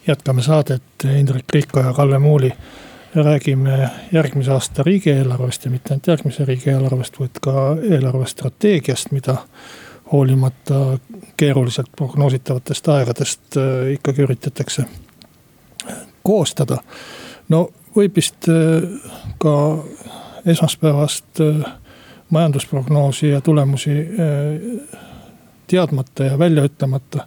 jätkame 0.07 0.41
saadet 0.41 0.83
Indrek 1.17 1.45
Riiko 1.53 1.79
ja 1.79 1.93
Kalle 1.93 2.19
Muuli. 2.19 2.53
Räägime 3.15 3.89
järgmise 4.11 4.51
aasta 4.51 4.83
riigieelarvest 4.83 5.65
ja 5.65 5.71
mitte 5.71 5.93
ainult 5.93 6.07
järgmise 6.07 6.45
riigieelarvest, 6.45 7.19
vaid 7.19 7.39
ka 7.41 7.53
eelarvestrateegiast, 7.89 9.11
mida 9.11 9.37
hoolimata 10.11 10.97
keeruliselt 11.37 11.87
prognoositavatest 11.95 12.87
aegadest 12.89 13.57
äh, 13.57 13.91
ikkagi 13.93 14.21
üritatakse 14.21 14.85
koostada. 16.23 16.77
no 17.49 17.69
võib 17.95 18.15
vist 18.15 18.49
äh, 18.49 18.87
ka 19.37 19.53
esmaspäevast 20.45 21.41
äh, 21.41 21.71
majandusprognoosi 22.29 23.29
ja 23.29 23.41
tulemusi 23.41 23.91
teadmata 25.67 26.23
ja 26.23 26.39
välja 26.39 26.63
ütlemata 26.63 27.25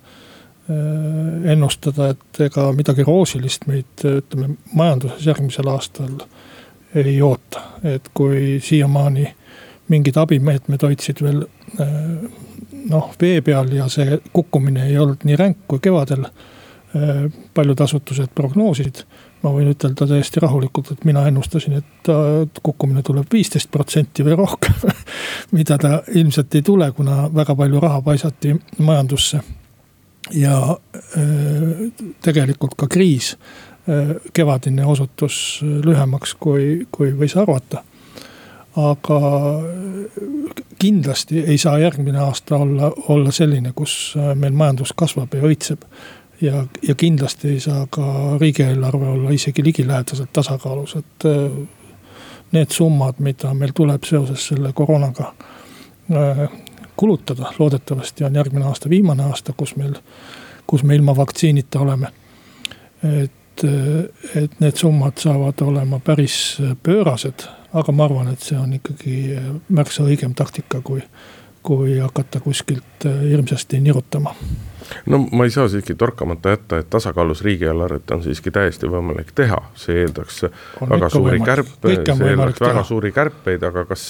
ennustada, 1.52 2.12
et 2.12 2.40
ega 2.46 2.68
midagi 2.76 3.02
roosilist 3.02 3.66
meid 3.66 4.04
ütleme 4.06 4.54
majanduses 4.78 5.26
järgmisel 5.26 5.68
aastal 5.72 6.20
ei 6.94 7.22
oota. 7.22 7.60
et 7.82 8.08
kui 8.14 8.60
siiamaani 8.62 9.26
mingid 9.88 10.16
abimeetmed 10.16 10.82
hoidsid 10.82 11.22
veel 11.22 11.42
äh, 11.80 11.88
noh, 12.90 13.10
vee 13.20 13.40
peal 13.44 13.72
ja 13.74 13.88
see 13.92 14.18
kukkumine 14.32 14.86
ei 14.86 14.98
olnud 14.98 15.26
nii 15.26 15.36
ränk 15.36 15.64
kui 15.68 15.82
kevadel. 15.82 16.26
Äh, 16.92 17.24
paljud 17.54 17.80
asutused 17.80 18.34
prognoosisid, 18.36 19.02
ma 19.42 19.52
võin 19.54 19.72
ütelda 19.72 20.06
täiesti 20.06 20.42
rahulikult, 20.44 20.92
et 20.92 21.06
mina 21.08 21.24
ennustasin, 21.28 21.80
et 21.80 22.10
kukkumine 22.62 23.02
tuleb 23.02 23.32
viisteist 23.32 23.70
protsenti 23.72 24.24
või 24.26 24.36
rohkem 24.38 24.76
mida 25.56 25.78
ta 25.80 26.02
ilmselt 26.14 26.54
ei 26.54 26.62
tule, 26.62 26.90
kuna 26.92 27.26
väga 27.34 27.56
palju 27.56 27.80
raha 27.80 28.02
paisati 28.04 28.54
majandusse 28.78 29.40
ja 30.34 30.76
äh, 31.16 31.92
tegelikult 32.22 32.74
ka 32.76 32.88
kriis, 32.88 33.36
äh, 33.88 34.16
kevadine 34.32 34.86
osutus 34.86 35.60
lühemaks, 35.62 36.36
kui, 36.40 36.86
kui 36.90 37.12
võis 37.18 37.36
arvata. 37.36 37.84
aga 38.76 39.18
kindlasti 40.80 41.42
ei 41.44 41.58
saa 41.58 41.78
järgmine 41.78 42.18
aasta 42.18 42.56
olla, 42.56 42.88
olla 43.08 43.30
selline, 43.30 43.72
kus 43.76 44.14
äh, 44.16 44.32
meil 44.34 44.56
majandus 44.56 44.94
kasvab 44.96 45.34
ja 45.34 45.42
õitseb. 45.42 45.84
ja, 46.40 46.64
ja 46.82 46.94
kindlasti 46.94 47.48
ei 47.48 47.60
saa 47.60 47.86
ka 47.90 48.36
riigieelarve 48.40 49.08
olla 49.08 49.30
isegi 49.30 49.64
ligilähedaselt 49.64 50.32
tasakaalus, 50.32 50.96
et 50.96 51.28
need 52.52 52.70
summad, 52.70 53.14
mida 53.18 53.54
meil 53.54 53.72
tuleb 53.74 54.04
seoses 54.04 54.48
selle 54.48 54.72
koroonaga 54.72 55.32
kulutada, 57.02 57.50
loodetavasti 57.58 58.24
on 58.24 58.38
järgmine 58.38 58.68
aasta 58.70 58.90
viimane 58.90 59.24
aasta, 59.26 59.54
kus 59.56 59.74
meil, 59.76 59.96
kus 60.70 60.84
me 60.86 60.94
ilma 60.94 61.16
vaktsiinita 61.18 61.80
oleme. 61.82 62.12
et, 63.02 63.64
et 64.36 64.60
need 64.62 64.78
summad 64.78 65.18
saavad 65.18 65.60
olema 65.66 65.98
päris 65.98 66.36
pöörased, 66.82 67.42
aga 67.74 67.92
ma 67.92 68.04
arvan, 68.04 68.28
et 68.30 68.46
see 68.46 68.58
on 68.58 68.76
ikkagi 68.78 69.16
märksa 69.68 70.06
õigem 70.06 70.36
taktika, 70.38 70.78
kui 70.80 71.02
kui 71.62 71.98
hakata 71.98 72.40
kuskilt 72.40 73.04
hirmsasti 73.30 73.80
nirutama. 73.80 74.34
no 75.06 75.18
ma 75.18 75.44
ei 75.44 75.50
saa 75.50 75.68
siiski 75.68 75.94
torkamata 75.94 76.50
jätta, 76.50 76.78
et 76.78 76.90
tasakaalus 76.90 77.42
riigieelarvet 77.42 78.10
on 78.10 78.22
siiski 78.22 78.50
täiesti 78.50 78.90
võimalik 78.90 79.30
teha, 79.34 79.58
see 79.78 80.02
eeldaks 80.02 80.42
on 80.80 80.90
väga 80.90 81.08
suuri 81.10 81.40
kärpe, 81.40 81.94
see 81.94 82.30
eeldaks 82.32 82.60
väga 82.60 82.84
suuri 82.84 83.12
kärpeid, 83.12 83.62
aga 83.62 83.84
kas 83.84 84.06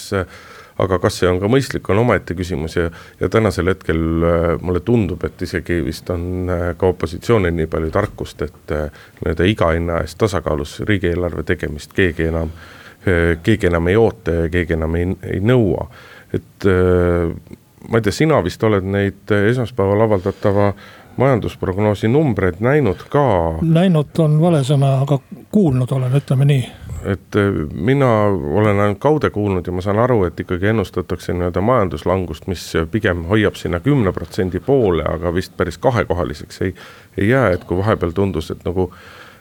aga 0.83 0.99
kas 1.03 1.19
see 1.21 1.31
on 1.31 1.41
ka 1.43 1.51
mõistlik, 1.51 1.89
on 1.93 2.03
omaette 2.03 2.37
küsimus 2.39 2.77
ja, 2.77 2.89
ja 3.21 3.31
tänasel 3.33 3.71
hetkel 3.73 4.03
äh, 4.27 4.47
mulle 4.63 4.83
tundub, 4.85 5.25
et 5.27 5.43
isegi 5.47 5.81
vist 5.85 6.11
on 6.13 6.51
äh, 6.51 6.65
ka 6.79 6.93
opositsioonil 6.93 7.55
nii 7.57 7.71
palju 7.73 7.93
tarkust, 7.95 8.45
et 8.47 8.75
äh, 8.75 9.03
nii-öelda 9.21 9.49
iga 9.51 9.73
hinna 9.77 10.03
eest 10.03 10.19
tasakaalus 10.23 10.81
riigieelarve 10.89 11.47
tegemist 11.49 11.95
keegi 11.97 12.31
enam, 12.31 12.53
keegi 13.03 13.67
enam 13.67 13.89
ei 13.91 13.97
oota 13.99 14.35
ja 14.45 14.51
keegi 14.51 14.77
enam 14.77 14.95
ei, 14.95 15.09
ei 15.27 15.41
nõua. 15.43 15.89
et 16.33 16.67
ma 17.89 17.99
ei 17.99 18.03
tea, 18.03 18.13
sina 18.13 18.43
vist 18.45 18.63
oled 18.65 18.85
neid 18.85 19.33
esmaspäeval 19.51 20.07
avaldatava 20.07 20.73
majandusprognoosi 21.17 22.09
numbreid 22.09 22.61
näinud 22.61 23.05
ka? 23.09 23.25
näinud 23.63 24.19
on 24.19 24.39
vale 24.41 24.63
sõna, 24.67 24.99
aga 25.05 25.19
kuulnud 25.53 25.93
olen, 25.93 26.17
ütleme 26.23 26.49
nii 26.49 26.65
et 27.05 27.37
äh, 27.37 27.49
mina 27.75 28.09
olen 28.31 28.81
ainult 28.81 29.01
kaude 29.03 29.31
kuulnud 29.31 29.67
ja 29.67 29.73
ma 29.75 29.83
saan 29.83 29.99
aru, 29.99 30.23
et 30.25 30.41
ikkagi 30.41 30.71
ennustatakse 30.71 31.35
nii-öelda 31.35 31.61
majanduslangust, 31.61 32.47
mis 32.47 32.63
pigem 32.91 33.25
hoiab 33.31 33.59
sinna 33.59 33.81
kümne 33.83 34.13
protsendi 34.13 34.61
poole, 34.63 35.03
aga 35.09 35.35
vist 35.35 35.57
päris 35.57 35.79
kahekohaliseks 35.83 36.63
ei, 36.63 36.75
ei 37.19 37.29
jää, 37.29 37.51
et 37.57 37.65
kui 37.65 37.79
vahepeal 37.79 38.15
tundus, 38.15 38.51
et 38.55 38.63
nagu 38.65 38.93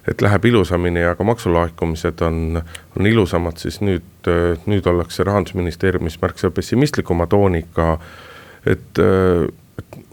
et 0.09 0.21
läheb 0.21 0.45
ilusamini, 0.49 1.03
aga 1.05 1.23
maksulaekumised 1.23 2.25
on, 2.25 2.63
on 2.97 3.07
ilusamad, 3.07 3.61
siis 3.61 3.77
nüüd, 3.85 4.09
äh, 4.25 4.57
nüüd 4.65 4.89
ollakse 4.89 5.23
rahandusministeeriumis 5.23 6.17
märksa 6.21 6.51
pessimistlikuma 6.51 7.29
tooniga. 7.29 7.91
äh, 7.93 8.30
et 8.69 8.99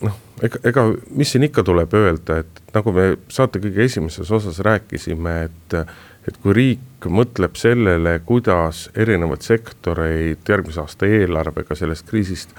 noh, 0.03 0.19
ega, 0.43 0.61
ega 0.71 0.85
mis 1.17 1.33
siin 1.33 1.47
ikka 1.49 1.65
tuleb 1.67 1.95
öelda, 1.99 2.41
et 2.43 2.63
nagu 2.75 2.93
me 2.97 3.09
saate 3.33 3.61
kõige 3.63 3.85
esimeses 3.85 4.31
osas 4.35 4.63
rääkisime, 4.65 5.41
et 5.49 5.81
et 6.29 6.37
kui 6.43 6.53
riik 6.53 7.07
mõtleb 7.09 7.55
sellele, 7.57 8.19
kuidas 8.29 8.89
erinevaid 8.99 9.45
sektoreid 9.47 10.51
järgmise 10.51 10.83
aasta 10.83 11.09
eelarvega 11.09 11.77
sellest 11.79 12.05
kriisist 12.11 12.53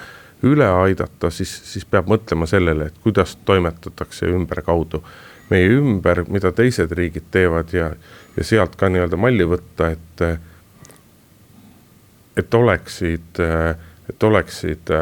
üle 0.48 0.66
aidata, 0.66 1.30
siis, 1.30 1.52
siis 1.68 1.86
peab 1.86 2.10
mõtlema 2.10 2.48
sellele, 2.50 2.88
et 2.90 2.98
kuidas 3.04 3.36
toimetatakse 3.46 4.32
ümberkaudu 4.32 5.04
meie 5.52 5.68
ümber, 5.76 6.24
mida 6.32 6.52
teised 6.56 6.92
riigid 6.98 7.28
teevad 7.34 7.74
ja, 7.76 7.92
ja 8.38 8.48
sealt 8.48 8.78
ka 8.80 8.90
nii-öelda 8.90 9.20
malli 9.22 9.46
võtta, 9.50 9.92
et. 9.94 10.26
et 12.40 12.54
oleksid, 12.56 13.40
et 14.10 14.24
oleksid 14.24 14.94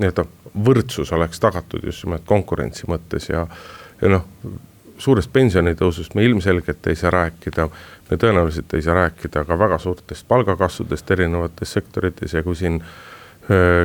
nii-öelda 0.00 0.24
võrdsus 0.66 1.12
oleks 1.12 1.40
tagatud 1.40 1.84
just 1.84 2.04
nimelt 2.06 2.26
konkurentsi 2.26 2.88
mõttes 2.90 3.28
ja, 3.30 3.46
ja 4.00 4.12
noh 4.16 4.26
suurest 5.00 5.32
pensionitõusust 5.32 6.14
me 6.14 6.24
ilmselgelt 6.24 6.86
ei 6.86 6.96
saa 6.96 7.10
rääkida. 7.14 7.68
me 8.10 8.16
tõenäoliselt 8.16 8.74
ei 8.74 8.82
saa 8.82 8.94
rääkida 8.94 9.44
ka 9.44 9.58
väga 9.58 9.78
suurtest 9.78 10.28
palgakasvudest 10.28 11.10
erinevates 11.10 11.72
sektorites 11.72 12.34
ja 12.34 12.42
kui 12.42 12.56
siin 12.56 12.82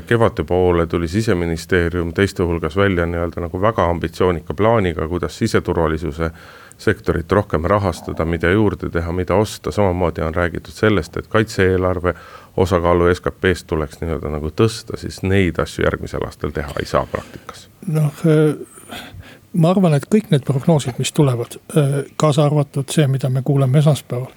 kevade 0.08 0.44
poole 0.44 0.86
tuli 0.88 1.08
siseministeerium 1.08 2.14
teiste 2.14 2.44
hulgas 2.44 2.76
välja 2.78 3.06
nii-öelda 3.06 3.42
nagu 3.42 3.62
väga 3.62 3.86
ambitsioonika 3.90 4.54
plaaniga, 4.54 5.08
kuidas 5.08 5.38
siseturvalisuse 5.38 6.30
sektorit 6.78 7.32
rohkem 7.32 7.66
rahastada, 7.66 8.26
mida 8.26 8.52
juurde 8.52 8.90
teha, 8.90 9.12
mida 9.12 9.36
osta, 9.36 9.72
samamoodi 9.72 10.22
on 10.22 10.36
räägitud 10.36 10.74
sellest, 10.74 11.18
et 11.18 11.28
kaitse-eelarve 11.28 12.14
osakaalu 12.58 13.14
SKP-st 13.14 13.68
tuleks 13.68 14.02
nii-öelda 14.02 14.30
nagu 14.36 14.52
tõsta, 14.52 15.00
siis 15.00 15.22
neid 15.24 15.60
asju 15.60 15.86
järgmisel 15.86 16.26
aastal 16.28 16.52
teha 16.54 16.76
ei 16.80 16.86
saa 16.86 17.06
praktikas. 17.12 17.70
noh 17.88 18.26
ma 19.54 19.72
arvan, 19.72 19.96
et 19.96 20.06
kõik 20.12 20.30
need 20.30 20.44
prognoosid, 20.46 21.00
mis 21.00 21.14
tulevad, 21.16 21.56
kaasa 22.18 22.46
arvatud 22.46 22.92
see, 22.92 23.08
mida 23.08 23.30
me 23.30 23.42
kuuleme 23.42 23.80
esmaspäeval. 23.80 24.30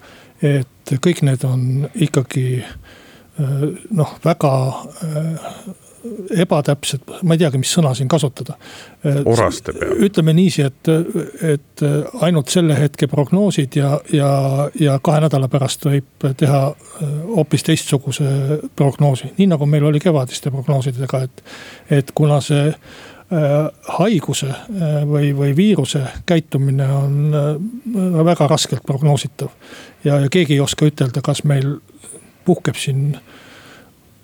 et 0.42 0.94
kõik 1.04 1.22
need 1.26 1.44
on 1.44 1.88
ikkagi 1.94 2.62
äh, 2.62 2.78
noh, 3.38 4.16
väga 4.24 4.54
äh, 5.04 5.50
ebatäpsed, 6.30 7.00
ma 7.22 7.34
ei 7.34 7.40
teagi, 7.40 7.58
mis 7.60 7.70
sõna 7.74 7.90
siin 7.96 8.08
kasutada. 8.10 8.54
oraste 9.24 9.72
peal. 9.74 9.96
ütleme 10.06 10.34
niiviisi, 10.36 10.62
et, 10.62 10.90
et 11.54 11.84
ainult 12.22 12.52
selle 12.52 12.76
hetke 12.78 13.08
prognoosid 13.10 13.78
ja, 13.80 13.96
ja, 14.12 14.30
ja 14.78 14.98
kahe 15.02 15.22
nädala 15.24 15.48
pärast 15.50 15.86
võib 15.88 16.28
teha 16.38 16.62
hoopis 17.34 17.66
teistsuguse 17.66 18.60
prognoosi. 18.76 19.32
nii 19.38 19.50
nagu 19.54 19.66
meil 19.66 19.90
oli 19.90 20.00
kevadiste 20.02 20.54
prognoosidega, 20.54 21.22
et, 21.28 21.44
et 22.00 22.12
kuna 22.14 22.40
see 22.44 22.70
haiguse 23.98 24.48
või, 25.04 25.34
või 25.36 25.50
viiruse 25.56 26.00
käitumine 26.26 26.86
on 26.88 27.34
väga 28.24 28.46
raskelt 28.48 28.86
prognoositav. 28.86 29.50
ja, 30.04 30.20
ja 30.20 30.28
keegi 30.32 30.56
ei 30.56 30.64
oska 30.64 30.88
ütelda, 30.88 31.20
kas 31.20 31.44
meil 31.44 31.76
puhkeb 32.48 32.76
siin 32.80 33.12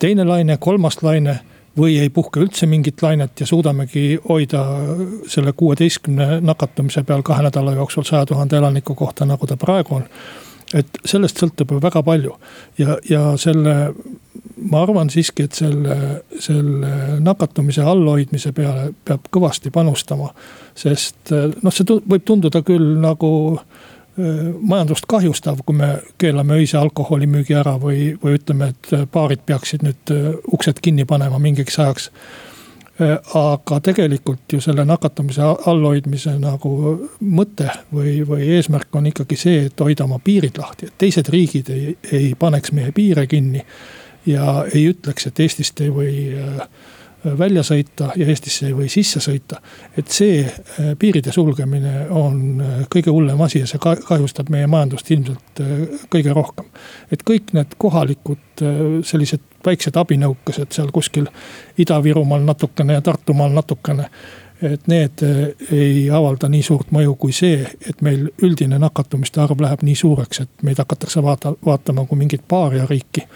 teine 0.00 0.24
laine, 0.24 0.56
kolmas 0.60 1.02
laine 1.04 1.38
või 1.78 1.98
ei 1.98 2.10
puhke 2.10 2.42
üldse 2.44 2.66
mingit 2.70 3.02
lainet 3.02 3.40
ja 3.40 3.46
suudamegi 3.46 4.18
hoida 4.28 4.62
selle 5.30 5.52
kuueteistkümne 5.56 6.40
nakatumise 6.44 7.02
peal 7.06 7.24
kahe 7.26 7.42
nädala 7.42 7.74
jooksul 7.74 8.06
saja 8.06 8.26
tuhande 8.26 8.56
elaniku 8.56 8.94
kohta, 8.94 9.26
nagu 9.26 9.46
ta 9.46 9.56
praegu 9.56 10.00
on. 10.00 10.04
et 10.74 10.98
sellest 11.04 11.38
sõltub 11.38 11.70
ju 11.70 11.80
väga 11.82 12.02
palju 12.02 12.32
ja, 12.78 12.96
ja 13.10 13.22
selle, 13.38 13.74
ma 14.70 14.82
arvan 14.82 15.10
siiski, 15.10 15.44
et 15.46 15.54
selle, 15.54 15.96
selle 16.40 17.18
nakatumise 17.20 17.82
allhoidmise 17.82 18.52
peale 18.52 18.92
peab 19.04 19.28
kõvasti 19.30 19.70
panustama. 19.74 20.30
sest 20.74 21.34
noh, 21.34 21.74
see 21.74 21.87
võib 21.90 22.24
tunduda 22.24 22.62
küll 22.62 22.94
nagu 23.02 23.32
majandust 24.61 25.07
kahjustav, 25.11 25.59
kui 25.66 25.77
me 25.77 25.88
keelame 26.18 26.59
öise 26.62 26.79
alkoholimüügi 26.79 27.57
ära 27.59 27.74
või, 27.83 28.12
või 28.22 28.37
ütleme, 28.38 28.70
et 28.70 29.11
baarid 29.12 29.42
peaksid 29.46 29.83
nüüd 29.83 30.12
uksed 30.55 30.79
kinni 30.83 31.05
panema 31.05 31.40
mingiks 31.42 31.79
ajaks. 31.83 32.11
aga 33.35 33.81
tegelikult 33.83 34.53
ju 34.53 34.61
selle 34.62 34.85
nakatumise 34.87 35.42
allhoidmise 35.42 36.37
nagu 36.38 36.70
mõte 37.20 37.70
või, 37.92 38.20
või 38.29 38.53
eesmärk 38.55 38.94
on 38.94 39.11
ikkagi 39.11 39.37
see, 39.37 39.64
et 39.66 39.81
hoida 39.81 40.05
oma 40.05 40.20
piirid 40.22 40.59
lahti, 40.59 40.87
et 40.87 40.98
teised 40.98 41.29
riigid 41.29 41.70
ei, 41.74 41.96
ei 42.12 42.35
paneks 42.38 42.72
meie 42.72 42.92
piire 42.92 43.27
kinni. 43.27 43.64
ja 44.27 44.64
ei 44.74 44.87
ütleks, 44.88 45.27
et 45.27 45.40
Eestist 45.40 45.81
ei 45.81 45.90
või 45.90 46.12
äh, 46.38 46.68
välja 47.38 47.62
sõita 47.62 48.10
ja 48.16 48.26
Eestisse 48.28 48.68
ei 48.68 48.76
või 48.76 48.88
sisse 48.92 49.20
sõita. 49.20 49.60
et 49.96 50.08
see 50.08 50.42
äh, 50.44 50.92
piiride 50.98 51.32
sulgemine 51.32 52.06
on 52.10 52.60
äh, 52.60 52.84
kõige 52.90 53.10
hullem 53.10 53.40
asi 53.40 53.62
ja 53.62 53.66
see 53.66 53.80
kahjustab 53.80 54.50
meie 54.50 54.66
majandust 54.66 55.10
ilmselt 55.10 55.60
äh, 55.60 56.04
kõige 56.10 56.34
rohkem. 56.34 56.68
et 57.12 57.22
kõik 57.30 57.52
need 57.52 57.76
kohalikud 57.78 58.38
sellised 59.02 59.40
väiksed 59.66 59.96
abinõukesed 59.96 60.72
seal 60.72 60.92
kuskil 60.92 61.26
Ida-Virumaal 61.78 62.44
natukene 62.44 62.98
ja 62.98 63.02
Tartumaal 63.02 63.52
natukene 63.52 64.08
et 64.62 64.87
need 64.87 65.20
ei 65.72 66.06
avalda 66.10 66.48
nii 66.48 66.62
suurt 66.62 66.92
mõju 66.94 67.16
kui 67.18 67.32
see, 67.32 67.66
et 67.88 68.00
meil 68.00 68.28
üldine 68.42 68.78
nakatumiste 68.78 69.42
arv 69.42 69.60
läheb 69.60 69.82
nii 69.82 69.96
suureks, 69.98 70.40
et 70.40 70.62
meid 70.62 70.78
hakatakse 70.78 71.22
vaata, 71.22 71.52
vaatama 71.66 72.06
kui 72.06 72.18
mingit 72.18 72.46
paariariiki 72.48 73.26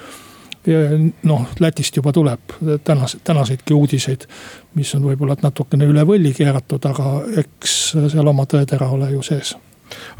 noh, 1.23 1.47
Lätist 1.61 1.97
juba 1.97 2.13
tuleb 2.13 2.57
tänase, 2.85 3.19
tänaseidki 3.25 3.75
uudiseid, 3.75 4.27
mis 4.75 4.95
on 4.95 5.07
võib-olla 5.07 5.37
natukene 5.43 5.87
üle 5.89 6.05
võlli 6.07 6.35
keeratud, 6.37 6.85
aga 6.91 7.23
eks 7.41 7.79
seal 7.95 8.27
oma 8.27 8.47
tõetera 8.47 8.91
ole 8.93 9.11
ju 9.15 9.23
sees. 9.23 9.57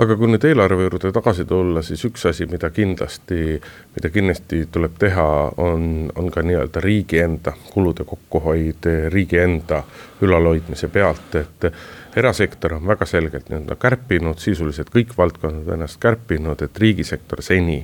Aga 0.01 0.17
kui 0.17 0.31
nüüd 0.31 0.45
eelarve 0.49 0.87
juurde 0.87 1.11
tagasi 1.13 1.45
tulla, 1.49 1.83
siis 1.85 2.01
üks 2.09 2.25
asi, 2.31 2.47
mida 2.49 2.71
kindlasti, 2.73 3.59
mida 3.97 4.11
kindlasti 4.15 4.63
tuleb 4.73 4.95
teha, 5.01 5.29
on, 5.61 6.09
on 6.17 6.31
ka 6.33 6.41
nii-öelda 6.47 6.81
riigi 6.81 7.21
enda 7.21 7.53
kulude 7.73 8.07
kokkuhoid, 8.09 8.89
riigi 9.13 9.41
enda 9.43 9.83
ülalhoidmise 10.25 10.89
pealt, 10.95 11.37
et 11.37 11.69
erasektor 12.17 12.79
on 12.79 12.87
väga 12.89 13.07
selgelt 13.07 13.51
nii-öelda 13.51 13.77
kärpinud, 13.77 14.41
sisuliselt 14.41 14.93
kõik 14.95 15.13
valdkonnad 15.19 15.69
ennast 15.77 16.01
kärpinud, 16.01 16.65
et 16.65 16.81
riigisektor 16.85 17.45
seni 17.45 17.83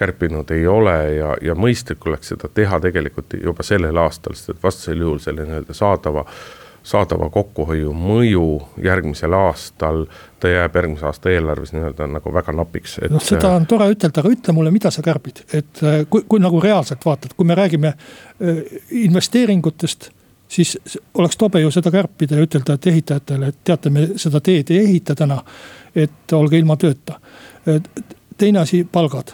kärpinud 0.00 0.50
ei 0.56 0.66
ole 0.66 0.96
ja, 1.14 1.34
ja 1.42 1.54
mõistlik 1.58 2.06
oleks 2.08 2.32
seda 2.32 2.48
teha 2.54 2.80
tegelikult 2.80 3.36
juba 3.42 3.66
sellel 3.66 4.00
aastal, 4.00 4.36
sest 4.38 4.54
et 4.54 4.64
vastasel 4.64 5.04
juhul 5.04 5.20
selle 5.22 5.46
nii-öelda 5.48 5.76
saadava 5.76 6.24
saadava 6.82 7.28
kokkuhoiu 7.30 7.92
mõju 7.92 8.44
järgmisel 8.82 9.34
aastal, 9.36 10.06
ta 10.40 10.48
jääb 10.48 10.76
järgmise 10.78 11.04
aasta 11.10 11.32
eelarves 11.32 11.74
nii-öelda 11.74 12.06
nagu 12.08 12.32
väga 12.34 12.54
napiks. 12.56 12.96
noh, 13.10 13.22
seda 13.24 13.52
on 13.56 13.66
tore 13.68 13.90
ütelda, 13.92 14.22
aga 14.22 14.32
ütle 14.32 14.54
mulle, 14.56 14.72
mida 14.72 14.92
sa 14.94 15.04
kärbid, 15.04 15.42
et 15.52 15.82
äh, 15.84 16.00
kui, 16.10 16.24
kui 16.28 16.40
nagu 16.40 16.60
reaalselt 16.60 17.04
vaatad, 17.04 17.36
kui 17.36 17.46
me 17.46 17.58
räägime 17.58 17.92
äh, 17.92 18.62
investeeringutest 19.02 20.10
siis 20.50 20.78
oleks 21.14 21.36
tobe 21.38 21.60
ju 21.60 21.70
seda 21.70 21.92
kärpida 21.94 22.38
ja 22.38 22.42
ütelda, 22.42 22.74
et 22.74 22.86
ehitajatele, 22.90 23.52
et 23.52 23.58
teate, 23.64 23.90
me 23.90 24.08
seda 24.18 24.40
teed 24.40 24.72
ei 24.74 24.80
ehita 24.84 25.14
täna. 25.14 25.42
et 25.94 26.32
olge 26.32 26.58
ilma 26.58 26.76
tööta. 26.76 27.20
teine 28.38 28.58
asi, 28.58 28.84
palgad 28.92 29.32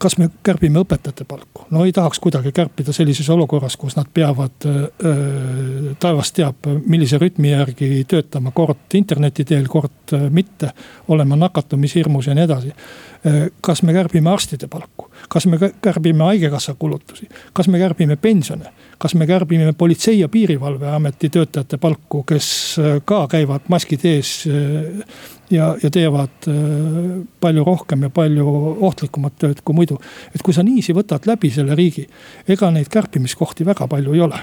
kas 0.00 0.16
me 0.18 0.30
kärbime 0.46 0.80
õpetajate 0.80 1.26
palku? 1.28 1.66
no 1.70 1.84
ei 1.84 1.92
tahaks 1.92 2.20
kuidagi 2.22 2.52
kärpida 2.56 2.92
sellises 2.96 3.28
olukorras, 3.30 3.76
kus 3.80 3.96
nad 3.98 4.08
peavad 4.14 4.66
äh,, 4.66 5.94
taevas 6.00 6.32
teab, 6.36 6.68
millise 6.86 7.18
rütmi 7.20 7.52
järgi 7.52 8.04
töötama, 8.08 8.52
kord 8.56 8.96
interneti 8.96 9.44
teel, 9.44 9.68
kord 9.68 10.16
äh, 10.16 10.28
mitte. 10.30 10.72
olema 11.08 11.36
nakatumishirmus 11.36 12.26
ja 12.30 12.34
nii 12.34 12.46
edasi 12.48 12.72
äh,. 12.72 13.48
kas 13.60 13.82
me 13.82 13.92
kärbime 13.96 14.32
arstide 14.32 14.68
palku, 14.68 15.10
kas 15.28 15.46
me 15.46 15.58
kärbime 15.82 16.24
haigekassa 16.24 16.74
kulutusi, 16.78 17.28
kas 17.52 17.68
me 17.68 17.78
kärbime 17.78 18.16
pensione? 18.16 18.72
Kas 19.00 19.14
me 19.14 19.26
kärbime 19.26 19.72
Politsei- 19.72 20.20
ja 20.20 20.28
Piirivalveameti 20.28 21.30
töötajate 21.32 21.78
palku, 21.80 22.22
kes 22.22 22.48
äh, 22.78 22.98
ka 23.04 23.24
käivad 23.32 23.68
maskid 23.72 24.04
ees 24.04 24.32
äh, 24.48 25.14
ja, 25.50 25.70
ja 25.82 25.90
teevad 25.90 26.48
äh, 26.48 26.56
palju 27.40 27.64
rohkem 27.64 28.04
ja 28.04 28.10
palju 28.12 28.46
ohtlikumat 28.90 29.38
tööd 29.40 29.62
kui 29.64 29.78
muidu. 29.78 29.96
et 30.34 30.44
kui 30.44 30.54
sa 30.54 30.64
niiviisi 30.66 30.92
võtad 30.96 31.24
läbi 31.30 31.50
selle 31.54 31.76
riigi, 31.78 32.04
ega 32.48 32.70
neid 32.74 32.90
kärpimiskohti 32.92 33.64
väga 33.66 33.88
palju 33.88 34.18
ei 34.18 34.20
ole. 34.26 34.42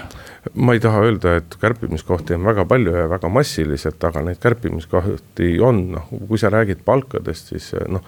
ma 0.54 0.74
ei 0.74 0.82
taha 0.82 1.04
öelda, 1.06 1.36
et 1.38 1.54
kärpimiskohti 1.60 2.34
on 2.34 2.50
väga 2.50 2.66
palju 2.66 2.96
ja 2.96 3.06
väga 3.10 3.30
massiliselt, 3.30 4.04
aga 4.10 4.24
neid 4.26 4.42
kärpimiskohti 4.42 5.54
on, 5.62 5.84
noh, 5.94 6.10
kui 6.26 6.38
sa 6.38 6.50
räägid 6.50 6.82
palkadest, 6.84 7.54
siis 7.54 7.70
noh 7.86 8.02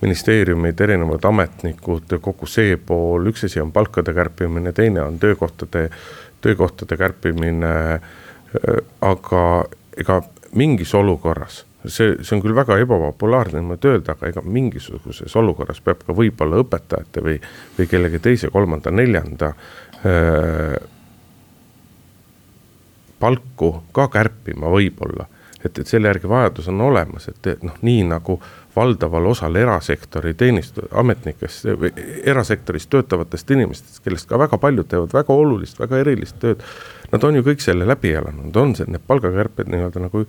ministeeriumid, 0.00 0.80
erinevad 0.80 1.24
ametnikud, 1.24 2.18
kogu 2.20 2.48
see 2.50 2.76
pool, 2.76 3.30
üks 3.30 3.46
asi 3.48 3.60
on 3.62 3.72
palkade 3.72 4.12
kärpimine, 4.14 4.72
teine 4.76 5.02
on 5.02 5.18
töökohtade, 5.18 5.88
töökohtade 6.44 6.96
kärpimine. 6.96 8.00
aga 9.00 9.40
ega 9.96 10.22
mingis 10.54 10.94
olukorras 10.94 11.64
see, 11.86 12.16
see 12.22 12.36
on 12.36 12.42
küll 12.42 12.56
väga 12.56 12.78
ebapopulaarne 12.82 13.60
niimoodi 13.60 13.90
öelda, 13.90 14.16
aga 14.16 14.30
ega 14.30 14.42
mingisuguses 14.42 15.36
olukorras 15.36 15.80
peab 15.84 16.02
ka 16.06 16.16
võib-olla 16.16 16.60
õpetajate 16.62 17.22
või, 17.24 17.38
või 17.78 17.88
kellegi 17.90 18.20
teise, 18.22 18.50
kolmanda, 18.52 18.92
neljanda 18.94 19.52
äh, 19.52 20.76
palku 23.20 23.72
ka 23.96 24.08
kärpima 24.12 24.70
võib-olla. 24.72 25.26
et, 25.64 25.78
et 25.78 25.86
selle 25.86 26.08
järgi 26.12 26.28
vajadus 26.28 26.68
on 26.70 26.80
olemas, 26.80 27.28
et 27.28 27.62
noh, 27.62 27.78
nii 27.82 28.04
nagu 28.10 28.40
valdaval 28.76 29.26
osal 29.32 29.56
erasektori 29.56 30.34
teenist-, 30.38 30.82
ametnikest, 30.92 31.64
erasektoris 32.24 32.86
töötavatest 32.92 33.50
inimestest, 33.56 34.02
kellest 34.04 34.28
ka 34.28 34.38
väga 34.40 34.58
paljud 34.60 34.88
teevad 34.90 35.16
väga 35.16 35.34
olulist, 35.34 35.80
väga 35.80 36.02
erilist 36.04 36.38
tööd. 36.42 36.64
Nad 37.12 37.24
on 37.24 37.38
ju 37.38 37.44
kõik 37.46 37.62
selle 37.62 37.86
läbi 37.88 38.12
elanud, 38.18 38.56
on 38.56 38.74
see, 38.78 38.86
need 38.90 39.04
palgakärped 39.06 39.70
nii-öelda 39.70 40.02
nagu 40.02 40.24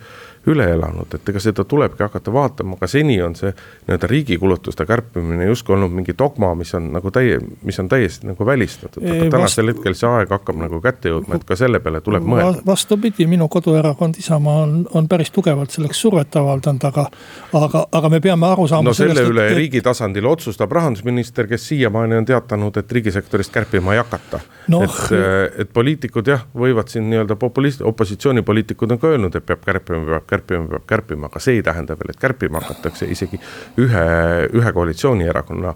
üle 0.48 0.68
elanud, 0.72 1.12
et 1.18 1.30
ega 1.30 1.42
seda 1.44 1.66
tulebki 1.68 2.04
hakata 2.06 2.32
vaatama, 2.34 2.78
aga 2.78 2.88
seni 2.92 3.18
on 3.24 3.36
see 3.36 3.52
nii-öelda 3.52 4.10
riigi 4.10 4.38
kulutuste 4.40 4.86
kärpimine 4.88 5.50
justkui 5.50 5.76
olnud 5.76 5.92
mingi 5.94 6.16
dogma, 6.18 6.54
mis 6.56 6.74
on 6.78 6.92
nagu 6.94 7.12
täie, 7.12 7.40
mis 7.68 7.80
on 7.82 7.90
täiesti 7.92 8.30
nagu 8.30 8.46
välistatud, 8.46 9.04
aga 9.04 9.30
tänasel 9.34 9.74
hetkel 9.74 9.98
see 9.98 10.10
aeg 10.10 10.32
hakkab 10.32 10.60
nagu 10.62 10.80
kätte 10.84 11.12
jõudma, 11.12 11.40
et 11.40 11.48
ka 11.48 11.58
selle 11.60 11.82
peale 11.84 12.02
tuleb 12.06 12.28
mõelda. 12.28 12.64
vastupidi, 12.68 13.28
minu 13.28 13.50
koduerakond 13.52 14.20
Isamaa 14.22 14.62
on, 14.64 14.78
on 14.96 15.10
päris 15.12 15.32
tugevalt 15.36 15.76
selleks 15.76 16.02
survet 16.02 16.40
avaldanud, 16.40 16.88
aga, 16.92 17.08
aga, 17.60 17.84
aga 18.00 18.14
me 18.14 18.22
peame 18.24 18.48
aru 18.48 18.68
saama. 18.72 18.90
no 18.90 18.96
selle 18.98 19.18
sellest, 19.18 19.34
üle 19.34 19.50
et... 19.52 19.58
riigi 19.58 19.84
tasandil 19.84 20.30
otsustab 20.32 20.72
rahandusminister, 20.78 21.50
kes 21.52 21.68
siiamaani 21.74 22.22
on 22.22 22.30
teatanud, 22.30 22.80
et 22.80 22.98
riigisektorist 23.00 23.54
kärpima 23.54 23.98
ei 23.98 24.04
hakata 24.04 24.40
no.. 24.72 24.84
et, 24.86 25.14
et 25.66 25.74
poliitikud 25.74 26.32
jah, 26.32 26.48
võivad 26.68 26.92
siin 26.92 27.10
nii-öelda 27.12 27.38
populist, 27.40 27.82
opositsioonipoliitikud 27.82 28.92
on 28.94 29.00
ka 29.02 29.14
öelnud, 29.14 29.36
et 29.36 29.46
peab 29.48 29.64
kärpima, 29.66 30.04
peab 30.12 30.28
kärpima 30.30 30.68
peab 30.74 30.86
kärpima, 30.88 31.32
aga 31.32 31.42
see 31.44 31.60
ei 31.60 31.64
tähenda 31.66 31.98
veel, 32.00 32.14
et 32.14 32.22
kärpima 32.22 32.62
hakatakse. 32.64 33.08
Isegi 33.12 33.40
ühe, 33.82 34.04
ühe 34.54 34.74
koalitsioonierakonna 34.74 35.74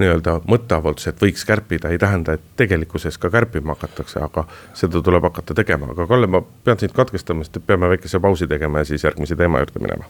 nii-öelda 0.00 0.38
mõtteavaldus, 0.48 1.10
et 1.10 1.20
võiks 1.20 1.44
kärpida, 1.46 1.90
ei 1.92 2.00
tähenda, 2.00 2.38
et 2.38 2.46
tegelikkuses 2.56 3.18
ka 3.20 3.30
kärpima 3.30 3.76
hakatakse, 3.76 4.22
aga 4.24 4.46
seda 4.74 5.02
tuleb 5.04 5.28
hakata 5.28 5.54
tegema, 5.54 5.92
aga 5.92 6.08
Kalle, 6.10 6.30
ma 6.30 6.40
pean 6.40 6.80
sind 6.80 6.96
katkestama, 6.96 7.44
sest 7.44 7.60
peame 7.66 7.90
väikese 7.92 8.20
pausi 8.20 8.48
tegema 8.50 8.80
ja 8.80 8.88
siis 8.88 9.04
järgmise 9.04 9.36
teema 9.36 9.62
juurde 9.62 9.84
minema. 9.84 10.08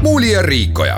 muuli 0.00 0.32
ja 0.32 0.42
Riikoja 0.42 0.96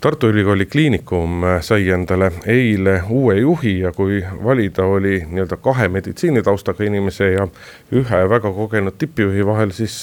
Tartu 0.00 0.28
Ülikooli 0.30 0.66
Kliinikum 0.66 1.42
sai 1.60 1.88
endale 1.90 2.28
eile 2.46 3.00
uue 3.10 3.40
juhi 3.40 3.80
ja 3.80 3.90
kui 3.92 4.20
valida 4.44 4.84
oli 4.86 5.24
nii-öelda 5.26 5.56
kahe 5.56 5.88
meditsiinitaustaga 5.88 6.84
inimese 6.86 7.32
ja 7.32 7.46
ühe 7.92 8.20
väga 8.30 8.52
kogenud 8.54 8.94
tippjuhi 8.98 9.46
vahel, 9.46 9.72
siis 9.74 9.96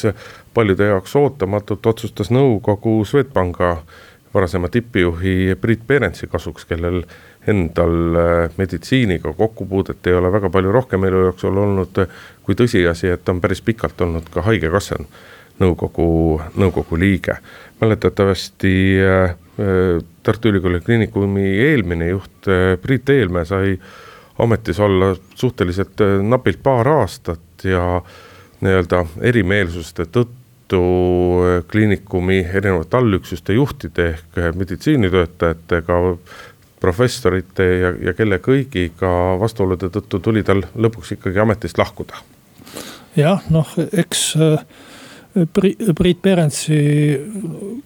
paljude 0.53 0.89
jaoks 0.89 1.15
ootamatult 1.15 1.85
otsustas 1.85 2.31
nõukogu 2.31 3.05
Swedbanka 3.07 3.77
varasema 4.33 4.67
tippjuhi 4.67 5.55
Priit 5.61 5.87
Perentsi 5.87 6.27
kasuks, 6.27 6.65
kellel 6.65 7.05
endal 7.47 8.19
äh, 8.19 8.51
meditsiiniga 8.57 9.33
kokkupuudet 9.33 10.07
ei 10.07 10.19
ole 10.19 10.31
väga 10.31 10.49
palju 10.49 10.75
rohkem 10.75 11.07
elu 11.07 11.23
jooksul 11.29 11.63
olnud, 11.63 12.03
kui 12.43 12.59
tõsiasi, 12.59 13.13
et 13.15 13.23
ta 13.23 13.31
on 13.31 13.39
päris 13.39 13.63
pikalt 13.63 14.01
olnud 14.01 14.27
ka 14.33 14.43
haigekassa 14.43 14.99
nõukogu, 15.63 16.41
nõukogu 16.59 16.99
liige. 16.99 17.39
mäletatavasti 17.81 18.75
äh, 18.99 19.23
äh, 19.29 19.35
Tartu 19.55 20.49
Ülikooli 20.51 20.81
Kliinikumi 20.83 21.45
eelmine 21.63 22.09
juht 22.09 22.49
Priit 22.81 23.09
Eelmäe 23.09 23.45
sai 23.47 23.77
ametis 24.43 24.79
olla 24.83 25.13
suhteliselt 25.35 26.01
napilt 26.27 26.59
paar 26.63 26.87
aastat 26.91 27.63
ja 27.63 28.01
nii-öelda 28.65 29.05
erimeelsuste 29.31 30.09
tõttu 30.11 30.81
kliinikumi 31.71 32.41
erinevate 32.43 32.99
allüksuste 32.99 33.55
juhtide 33.55 34.09
ehk 34.15 34.41
meditsiinitöötajatega 34.59 36.01
professorite 36.85 37.65
ja, 37.79 37.91
ja 38.09 38.13
kelle 38.13 38.39
kõigiga 38.43 39.11
vastuolude 39.41 39.89
tõttu 39.93 40.19
tuli 40.23 40.43
tal 40.45 40.63
lõpuks 40.75 41.15
ikkagi 41.15 41.41
ametist 41.41 41.79
lahkuda. 41.81 42.19
jah, 43.15 43.45
noh, 43.49 43.69
eks 43.95 44.25
äh, 44.37 44.59
Priit 45.35 46.21
Perentsi, 46.23 46.77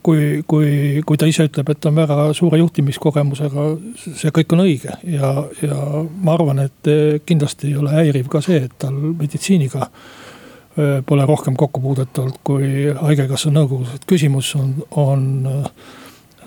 kui, 0.05 0.43
kui, 0.47 1.01
kui 1.05 1.17
ta 1.17 1.25
ise 1.25 1.47
ütleb, 1.49 1.71
et 1.73 1.79
ta 1.81 1.89
on 1.89 1.97
väga 1.97 2.17
suure 2.37 2.59
juhtimiskogemusega, 2.61 3.63
see 3.97 4.33
kõik 4.35 4.53
on 4.53 4.61
õige. 4.67 4.93
Ja, 5.09 5.31
ja 5.65 5.79
ma 6.21 6.35
arvan, 6.37 6.61
et 6.67 6.91
kindlasti 7.25 7.71
ei 7.71 7.79
ole 7.81 7.95
häiriv 7.95 8.29
ka 8.29 8.43
see, 8.45 8.61
et 8.67 8.75
tal 8.81 8.93
meditsiiniga 8.93 9.87
äh, 9.87 10.99
pole 11.05 11.25
rohkem 11.25 11.57
kokkupuudet 11.57 12.21
olnud 12.21 12.37
kui 12.45 12.93
haigekassa 13.01 13.49
nõukogus, 13.53 13.95
et 13.97 14.05
küsimus 14.09 14.53
on, 14.59 14.75
on 15.01 15.25
äh, 15.49 15.73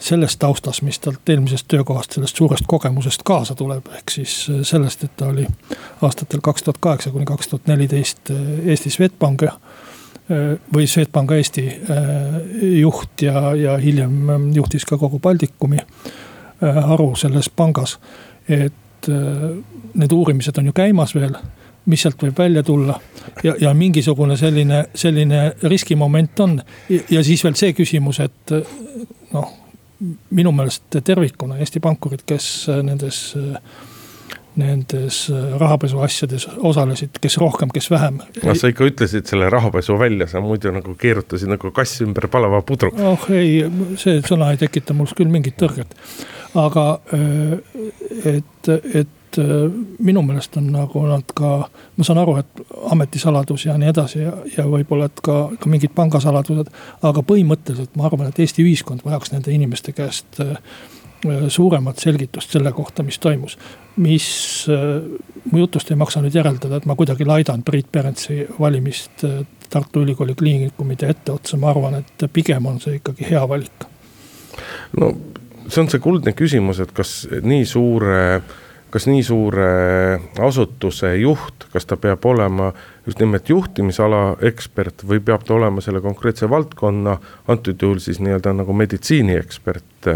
sellest 0.02 0.38
taustast, 0.38 0.82
mis 0.82 0.98
talt 1.02 1.28
eelmisest 1.28 1.68
töökohast, 1.68 2.12
sellest 2.16 2.36
suurest 2.36 2.66
kogemusest 2.66 3.22
kaasa 3.24 3.54
tuleb, 3.58 3.86
ehk 3.98 4.10
siis 4.10 4.34
sellest, 4.66 5.04
et 5.04 5.16
ta 5.16 5.30
oli 5.30 5.46
aastatel 6.02 6.42
kaks 6.42 6.66
tuhat 6.66 6.80
kaheksa 6.80 7.10
kuni 7.10 7.26
kaks 7.28 7.48
tuhat 7.48 7.70
neliteist 7.70 8.32
Eesti 8.64 8.90
Swedbanki 8.90 9.50
või 10.74 10.86
Swedbanka 10.86 11.34
Eesti 11.36 11.64
juht 12.78 13.24
ja, 13.26 13.54
ja 13.58 13.76
hiljem 13.82 14.30
ähm, 14.30 14.44
juhtis 14.54 14.86
ka 14.88 14.96
kogu 14.98 15.18
Baltikumi 15.18 15.80
haru 16.62 17.08
selles 17.18 17.48
pangas. 17.50 17.98
et 18.48 19.08
need 19.94 20.12
uurimised 20.12 20.58
on 20.58 20.66
ju 20.66 20.72
käimas 20.72 21.14
veel 21.14 21.34
mis 21.90 22.02
sealt 22.02 22.22
võib 22.22 22.38
välja 22.38 22.62
tulla. 22.62 23.00
ja, 23.42 23.54
ja 23.60 23.74
mingisugune 23.74 24.36
selline, 24.36 24.84
selline 24.94 25.52
riskimoment 25.62 26.40
on 26.40 26.60
ja 26.88 27.24
siis 27.24 27.44
veel 27.44 27.58
see 27.58 27.72
küsimus, 27.74 28.20
et 28.20 28.54
noh 29.32 29.58
minu 30.30 30.52
meelest 30.52 30.98
tervikuna 31.04 31.58
Eesti 31.62 31.80
pankurid, 31.82 32.24
kes 32.26 32.48
äh, 32.70 32.82
nendes 32.86 33.20
äh, 33.38 33.58
nendes 34.60 35.24
äh, 35.32 35.54
rahapesu 35.60 36.02
asjades 36.04 36.48
osalesid, 36.56 37.20
kes 37.22 37.38
rohkem, 37.42 37.72
kes 37.74 37.90
vähem. 37.92 38.20
no 38.42 38.56
sa 38.58 38.72
ikka 38.72 38.88
ütlesid 38.90 39.30
selle 39.30 39.50
rahapesu 39.52 39.96
välja, 40.00 40.28
sa 40.30 40.42
muidu 40.44 40.74
nagu 40.74 40.96
keerutasid 40.98 41.52
nagu 41.52 41.72
kass 41.74 42.02
ümber 42.04 42.28
palava 42.32 42.62
pudru. 42.66 42.92
oh 43.06 43.30
ei, 43.32 43.64
see 44.00 44.20
sõna 44.26 44.52
ei 44.52 44.60
tekita 44.60 44.96
mul 44.96 45.10
küll 45.16 45.32
mingit 45.32 45.58
tõrget. 45.60 45.96
aga 46.58 46.86
et, 47.12 48.68
et 48.68 49.18
et 49.32 49.38
äh, 49.38 49.72
minu 49.98 50.22
meelest 50.22 50.56
on 50.56 50.68
nagu 50.72 51.04
nad 51.08 51.32
ka, 51.34 51.52
ma 51.96 52.04
saan 52.04 52.20
aru, 52.22 52.36
et 52.42 52.62
ametisaladus 52.92 53.66
ja 53.66 53.76
nii 53.80 53.90
edasi 53.92 54.22
ja, 54.22 54.32
ja 54.56 54.66
võib-olla, 54.68 55.08
et 55.08 55.22
ka, 55.24 55.36
ka 55.60 55.70
mingid 55.72 55.94
pangasaladused. 55.96 56.72
aga 57.02 57.24
põhimõtteliselt 57.26 57.96
ma 57.96 58.08
arvan, 58.08 58.28
et 58.28 58.42
Eesti 58.42 58.64
ühiskond 58.64 59.04
vajaks 59.04 59.32
nende 59.32 59.52
inimeste 59.54 59.94
käest 59.96 60.40
äh, 60.40 60.56
suuremat 61.48 61.98
selgitust 61.98 62.50
selle 62.50 62.72
kohta, 62.72 63.02
mis 63.02 63.18
toimus. 63.18 63.58
mis 63.96 64.66
äh, 64.72 65.02
mu 65.52 65.58
jutust 65.58 65.90
ei 65.90 65.96
maksa 65.96 66.22
nüüd 66.22 66.34
järeldada, 66.34 66.78
et 66.80 66.86
ma 66.86 66.96
kuidagi 66.96 67.26
laidan 67.28 67.62
Priit 67.62 67.92
Perentsi 67.92 68.46
valimist 68.60 69.24
Tartu 69.70 70.02
Ülikooli 70.02 70.34
kliinikumide 70.34 71.08
etteotsa, 71.12 71.56
ma 71.56 71.70
arvan, 71.70 72.00
et 72.00 72.26
pigem 72.32 72.66
on 72.66 72.80
see 72.80 72.98
ikkagi 73.00 73.28
hea 73.30 73.42
valik. 73.48 73.86
no 74.96 75.12
see 75.68 75.80
on 75.84 75.88
see 75.92 76.00
kuldne 76.00 76.32
küsimus, 76.36 76.80
et 76.80 76.92
kas 76.92 77.22
nii 77.42 77.64
suure 77.68 78.18
äh, 78.34 78.52
kas 78.92 79.06
nii 79.08 79.22
suure 79.24 79.68
asutuse 80.44 81.14
juht, 81.16 81.66
kas 81.72 81.88
ta 81.88 81.96
peab 82.00 82.24
olema 82.28 82.70
just 83.06 83.22
nimelt 83.22 83.48
juhtimisala 83.48 84.36
ekspert 84.44 85.04
või 85.08 85.22
peab 85.24 85.46
ta 85.48 85.56
olema 85.56 85.80
selle 85.84 86.02
konkreetse 86.04 86.48
valdkonna, 86.52 87.16
antud 87.52 87.80
juhul 87.80 88.02
siis 88.04 88.20
nii-öelda 88.20 88.52
nagu 88.60 88.76
meditsiiniekspert. 88.76 90.10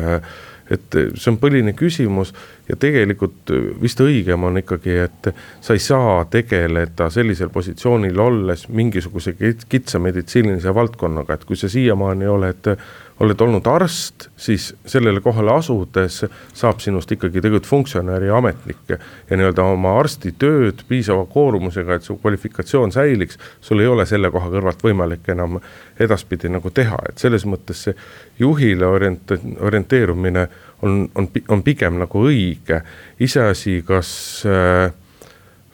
Et 0.71 0.97
see 1.15 1.31
on 1.31 1.39
põhiline 1.41 1.73
küsimus 1.79 2.33
ja 2.69 2.77
tegelikult 2.81 3.53
vist 3.83 4.01
õigem 4.03 4.47
on 4.49 4.59
ikkagi, 4.61 4.97
et 5.07 5.31
sa 5.61 5.77
ei 5.77 5.83
saa 5.83 6.25
tegeleda 6.31 7.11
sellisel 7.13 7.53
positsioonil 7.55 8.19
olles 8.21 8.67
mingisuguse 8.69 9.37
kitsa 9.69 10.01
meditsiinilise 10.03 10.75
valdkonnaga, 10.75 11.37
et 11.37 11.45
kui 11.47 11.59
sa 11.59 11.71
siiamaani 11.71 12.27
oled 12.31 12.73
oled 13.21 13.41
olnud 13.41 13.67
arst, 13.67 14.29
siis 14.37 14.69
sellele 14.87 15.23
kohale 15.25 15.55
asudes 15.57 16.19
saab 16.55 16.83
sinust 16.85 17.13
ikkagi 17.13 17.41
tegelikult 17.41 17.69
funktsionär 17.69 18.27
ja 18.29 18.37
ametnik. 18.37 18.83
ja 19.31 19.37
nii-öelda 19.37 19.65
oma 19.73 19.95
arstitööd 20.01 20.83
piisava 20.89 21.25
koormusega, 21.27 21.97
et 21.97 22.05
su 22.05 22.19
kvalifikatsioon 22.21 22.93
säiliks, 22.93 23.39
sul 23.61 23.81
ei 23.81 23.87
ole 23.87 24.07
selle 24.07 24.31
koha 24.31 24.51
kõrvalt 24.53 24.85
võimalik 24.85 25.31
enam 25.33 25.61
edaspidi 26.01 26.53
nagu 26.53 26.71
teha, 26.71 26.99
et 27.09 27.19
selles 27.19 27.47
mõttes 27.49 27.87
see 27.87 27.97
juhile 28.39 28.87
orient-, 28.87 29.39
orienteerumine 29.61 30.49
on, 30.83 31.09
on, 31.15 31.31
on 31.49 31.65
pigem 31.65 31.97
nagu 32.03 32.27
õige. 32.29 32.83
iseasi, 33.21 33.81
kas 33.87 34.11
äh, 34.45 34.93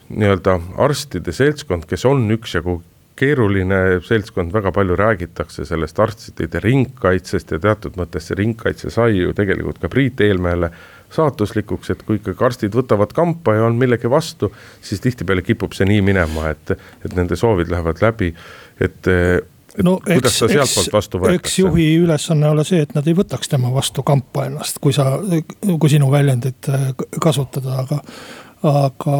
nii-öelda 0.09 0.59
arstide 0.77 1.35
seltskond, 1.35 1.85
kes 1.89 2.05
on 2.05 2.23
üksjagu 2.31 2.79
keeruline 3.19 3.79
seltskond, 4.05 4.53
väga 4.53 4.71
palju 4.73 4.95
räägitakse 4.97 5.65
sellest 5.65 5.99
arstide 5.99 6.59
ringkaitsest 6.63 7.53
ja 7.53 7.61
teatud 7.61 7.97
mõttes 7.99 8.29
see 8.29 8.39
ringkaitse 8.39 8.89
sai 8.93 9.19
ju 9.19 9.33
tegelikult 9.37 9.81
ka 9.81 9.89
Priit 9.91 10.21
Eelmäele 10.25 10.71
saatuslikuks, 11.13 11.93
et 11.93 12.03
kui 12.07 12.17
ikkagi 12.17 12.45
arstid 12.45 12.73
võtavad 12.73 13.13
kampa 13.13 13.57
ja 13.59 13.67
on 13.67 13.77
millegi 13.77 14.09
vastu, 14.09 14.49
siis 14.81 15.01
tihtipeale 15.03 15.43
kipub 15.45 15.75
see 15.77 15.85
nii 15.89 16.01
minema, 16.05 16.49
et, 16.49 16.73
et 17.05 17.13
nende 17.13 17.37
soovid 17.37 17.69
lähevad 17.69 18.01
läbi, 18.01 18.31
et 18.81 19.09
no 19.85 19.97
eks, 20.09 20.39
eks, 20.49 20.77
eks 21.33 21.59
juhi 21.59 21.87
ülesanne 22.01 22.49
ole 22.49 22.65
see, 22.67 22.81
et 22.85 22.95
nad 22.97 23.07
ei 23.07 23.17
võtaks 23.17 23.51
tema 23.51 23.69
vastu 23.73 24.05
kampa 24.05 24.47
ennast, 24.49 24.81
kui 24.81 24.95
sa, 24.95 25.11
kui 25.61 25.93
sinu 25.93 26.09
väljendit 26.13 26.71
kasutada, 27.21 27.83
aga, 27.85 28.01
aga 28.73 29.19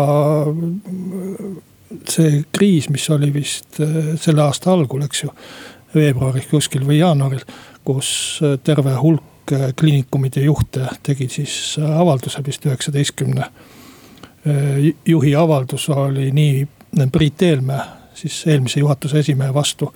see 2.09 2.43
kriis, 2.51 2.89
mis 2.89 3.09
oli 3.09 3.31
vist 3.33 3.79
äh, 3.81 4.13
selle 4.19 4.43
aasta 4.45 4.73
algul, 4.73 5.03
eks 5.05 5.23
ju. 5.23 5.33
veebruaris 5.93 6.47
kuskil 6.49 6.87
või 6.87 6.97
jaanuaril, 6.99 7.43
kus 7.85 8.39
äh, 8.41 8.57
terve 8.63 8.95
hulk 8.97 9.53
äh, 9.53 9.71
kliinikumide 9.79 10.45
juhte 10.45 10.87
tegid 11.03 11.31
siis 11.31 11.77
avalduse 11.77 12.43
vist 12.45 12.65
üheksateistkümne 12.65 13.49
juhi 15.07 15.29
avaldus 15.39 15.85
oli 15.89 16.25
nii 16.35 16.65
Priit 17.11 17.41
Eelmäe, 17.41 17.79
siis 18.13 18.41
eelmise 18.47 18.81
juhatuse 18.81 19.19
esimehe 19.19 19.53
vastu. 19.53 19.87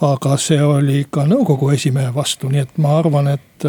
Aga 0.00 0.36
see 0.40 0.60
oli 0.64 1.04
ka 1.12 1.26
nõukogu 1.28 1.70
esimehe 1.74 2.12
vastu, 2.14 2.48
nii 2.48 2.62
et 2.64 2.78
ma 2.80 2.96
arvan, 2.98 3.28
et 3.34 3.66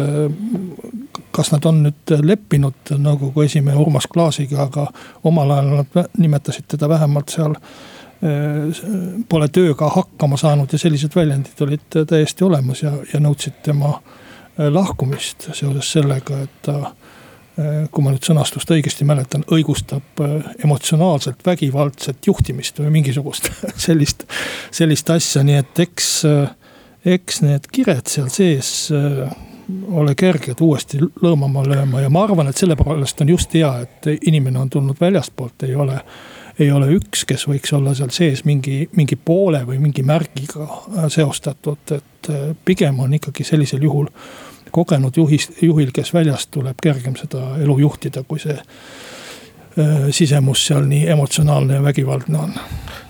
kas 1.32 1.52
nad 1.52 1.66
on 1.68 1.82
nüüd 1.86 2.12
leppinud 2.24 2.92
nõukogu 2.98 3.44
esimehe 3.46 3.76
Urmas 3.80 4.08
Klaasiga, 4.12 4.66
aga 4.66 4.86
omal 5.28 5.52
ajal 5.56 5.70
nad 5.82 6.14
nimetasid 6.18 6.68
teda 6.72 6.88
vähemalt 6.88 7.32
seal 7.34 7.56
äh, 7.56 8.82
pole 9.28 9.48
tööga 9.52 9.90
hakkama 9.92 10.40
saanud 10.40 10.72
ja 10.72 10.80
sellised 10.80 11.16
väljendid 11.16 11.64
olid 11.66 12.00
täiesti 12.08 12.48
olemas 12.48 12.84
ja, 12.84 12.94
ja 13.12 13.20
nõudsid 13.20 13.60
tema 13.64 13.94
äh, 13.98 14.68
lahkumist 14.72 15.50
seoses 15.52 15.92
sellega, 15.98 16.42
et 16.46 16.60
ta 16.68 16.78
äh, 16.80 17.01
kui 17.52 18.04
ma 18.04 18.14
nüüd 18.14 18.24
sõnastust 18.24 18.70
õigesti 18.72 19.04
mäletan, 19.04 19.44
õigustab 19.52 20.22
emotsionaalselt 20.64 21.42
vägivaldset 21.44 22.26
juhtimist 22.26 22.80
või 22.80 22.94
mingisugust 22.98 23.50
sellist, 23.86 24.24
sellist 24.72 25.10
asja, 25.12 25.44
nii 25.44 25.58
et 25.60 25.82
eks, 25.84 26.10
eks 27.04 27.42
need 27.44 27.68
kired 27.72 28.08
seal 28.08 28.30
sees 28.32 28.72
ole 29.92 30.14
kerged 30.18 30.60
uuesti 30.60 31.00
lõõmama 31.00 31.64
lööma 31.66 32.02
ja 32.02 32.10
ma 32.12 32.24
arvan, 32.26 32.48
et 32.50 32.58
sellepärast 32.58 33.22
on 33.22 33.32
just 33.32 33.54
hea, 33.56 33.70
et 33.84 34.08
inimene 34.28 34.60
on 34.62 34.70
tulnud 34.70 35.00
väljastpoolt, 35.00 35.66
ei 35.68 35.74
ole. 35.74 36.00
ei 36.58 36.68
ole 36.72 36.90
üks, 36.92 37.24
kes 37.24 37.46
võiks 37.48 37.72
olla 37.72 37.94
seal 37.96 38.10
sees 38.12 38.44
mingi, 38.44 38.88
mingi 38.96 39.16
poole 39.16 39.62
või 39.66 39.78
mingi 39.80 40.02
märgiga 40.04 40.66
seostatud, 41.08 41.94
et 41.96 42.28
pigem 42.64 43.00
on 43.00 43.14
ikkagi 43.14 43.44
sellisel 43.44 43.82
juhul 43.82 44.10
kogenud 44.72 45.16
juhis, 45.16 45.50
juhil, 45.62 45.92
kes 45.94 46.14
väljast 46.14 46.50
tuleb, 46.54 46.80
kergem 46.82 47.16
seda 47.20 47.56
elu 47.62 47.78
juhtida, 47.84 48.24
kui 48.28 48.40
see 48.42 48.56
äh, 48.56 50.08
sisemus 50.10 50.66
seal 50.66 50.88
nii 50.88 51.06
emotsionaalne 51.12 51.78
ja 51.80 51.84
vägivaldne 51.84 52.38
on. 52.38 52.56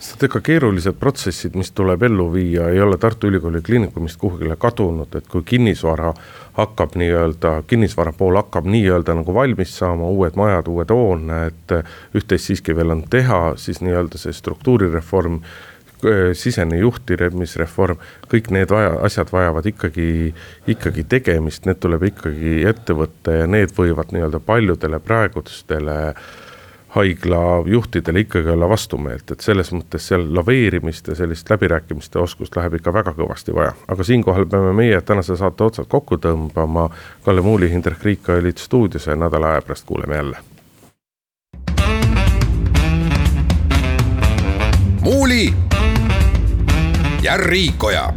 sest 0.03 0.23
ega 0.27 0.41
keerulised 0.43 0.99
protsessid, 0.99 1.55
mis 1.55 1.71
tuleb 1.73 2.03
ellu 2.03 2.27
viia, 2.33 2.69
ei 2.69 2.81
ole 2.83 2.99
Tartu 2.99 3.31
Ülikooli 3.31 3.63
Kliinikumist 3.63 4.19
kuhugile 4.19 4.57
kadunud, 4.59 5.15
et 5.15 5.29
kui 5.31 5.43
kinnisvara 5.47 6.13
hakkab 6.59 6.97
nii-öelda, 6.99 7.63
kinnisvara 7.67 8.13
pool 8.13 8.37
hakkab 8.37 8.67
nii-öelda 8.67 9.15
nagu 9.15 9.35
valmis 9.35 9.77
saama, 9.79 10.11
uued 10.11 10.35
majad, 10.37 10.69
uued 10.69 10.91
hooned, 10.91 11.77
üht-teist 12.19 12.51
siiski 12.51 12.77
veel 12.77 12.97
on 12.97 13.05
teha, 13.11 13.55
siis 13.57 13.81
nii-öelda 13.81 14.19
see 14.19 14.35
struktuurireform 14.35 15.39
sisene 16.35 16.79
juhtimisreform, 16.83 18.01
kõik 18.31 18.51
need 18.55 18.71
vaja, 18.75 18.95
asjad 19.07 19.33
vajavad 19.33 19.67
ikkagi, 19.71 20.35
ikkagi 20.75 21.05
tegemist, 21.09 21.67
need 21.67 21.81
tuleb 21.83 22.09
ikkagi 22.13 22.63
ette 22.69 22.97
võtta 22.97 23.43
ja 23.43 23.51
need 23.51 23.75
võivad 23.77 24.15
nii-öelda 24.15 24.41
paljudele 24.47 25.01
praegustele 25.03 25.99
haiglajuhtidele 26.95 28.21
ikkagi 28.21 28.49
olla 28.49 28.69
vastumeelt, 28.69 29.31
et 29.31 29.41
selles 29.41 29.73
mõttes 29.73 30.11
seal 30.11 30.27
laveerimist 30.37 31.09
ja 31.09 31.17
sellist 31.17 31.51
läbirääkimiste 31.51 32.21
oskust 32.21 32.57
läheb 32.57 32.77
ikka 32.77 32.93
väga 32.93 33.15
kõvasti 33.17 33.55
vaja. 33.55 33.73
aga 33.89 34.05
siinkohal 34.05 34.47
peame 34.47 34.73
meie 34.77 35.01
tänase 35.01 35.37
saate 35.37 35.65
otsad 35.65 35.89
kokku 35.89 36.21
tõmbama. 36.21 36.91
Kalle 37.25 37.41
Muuli, 37.41 37.71
Hindrek 37.71 38.05
Riik 38.05 38.29
olid 38.29 38.59
stuudios 38.59 39.07
ja 39.07 39.17
nädala 39.17 39.53
aja 39.53 39.63
pärast 39.63 39.87
kuuleme 39.87 40.17
jälle. 40.17 40.39
muuli 45.03 45.72
ja 47.23 47.37
Riikoja 47.37 48.13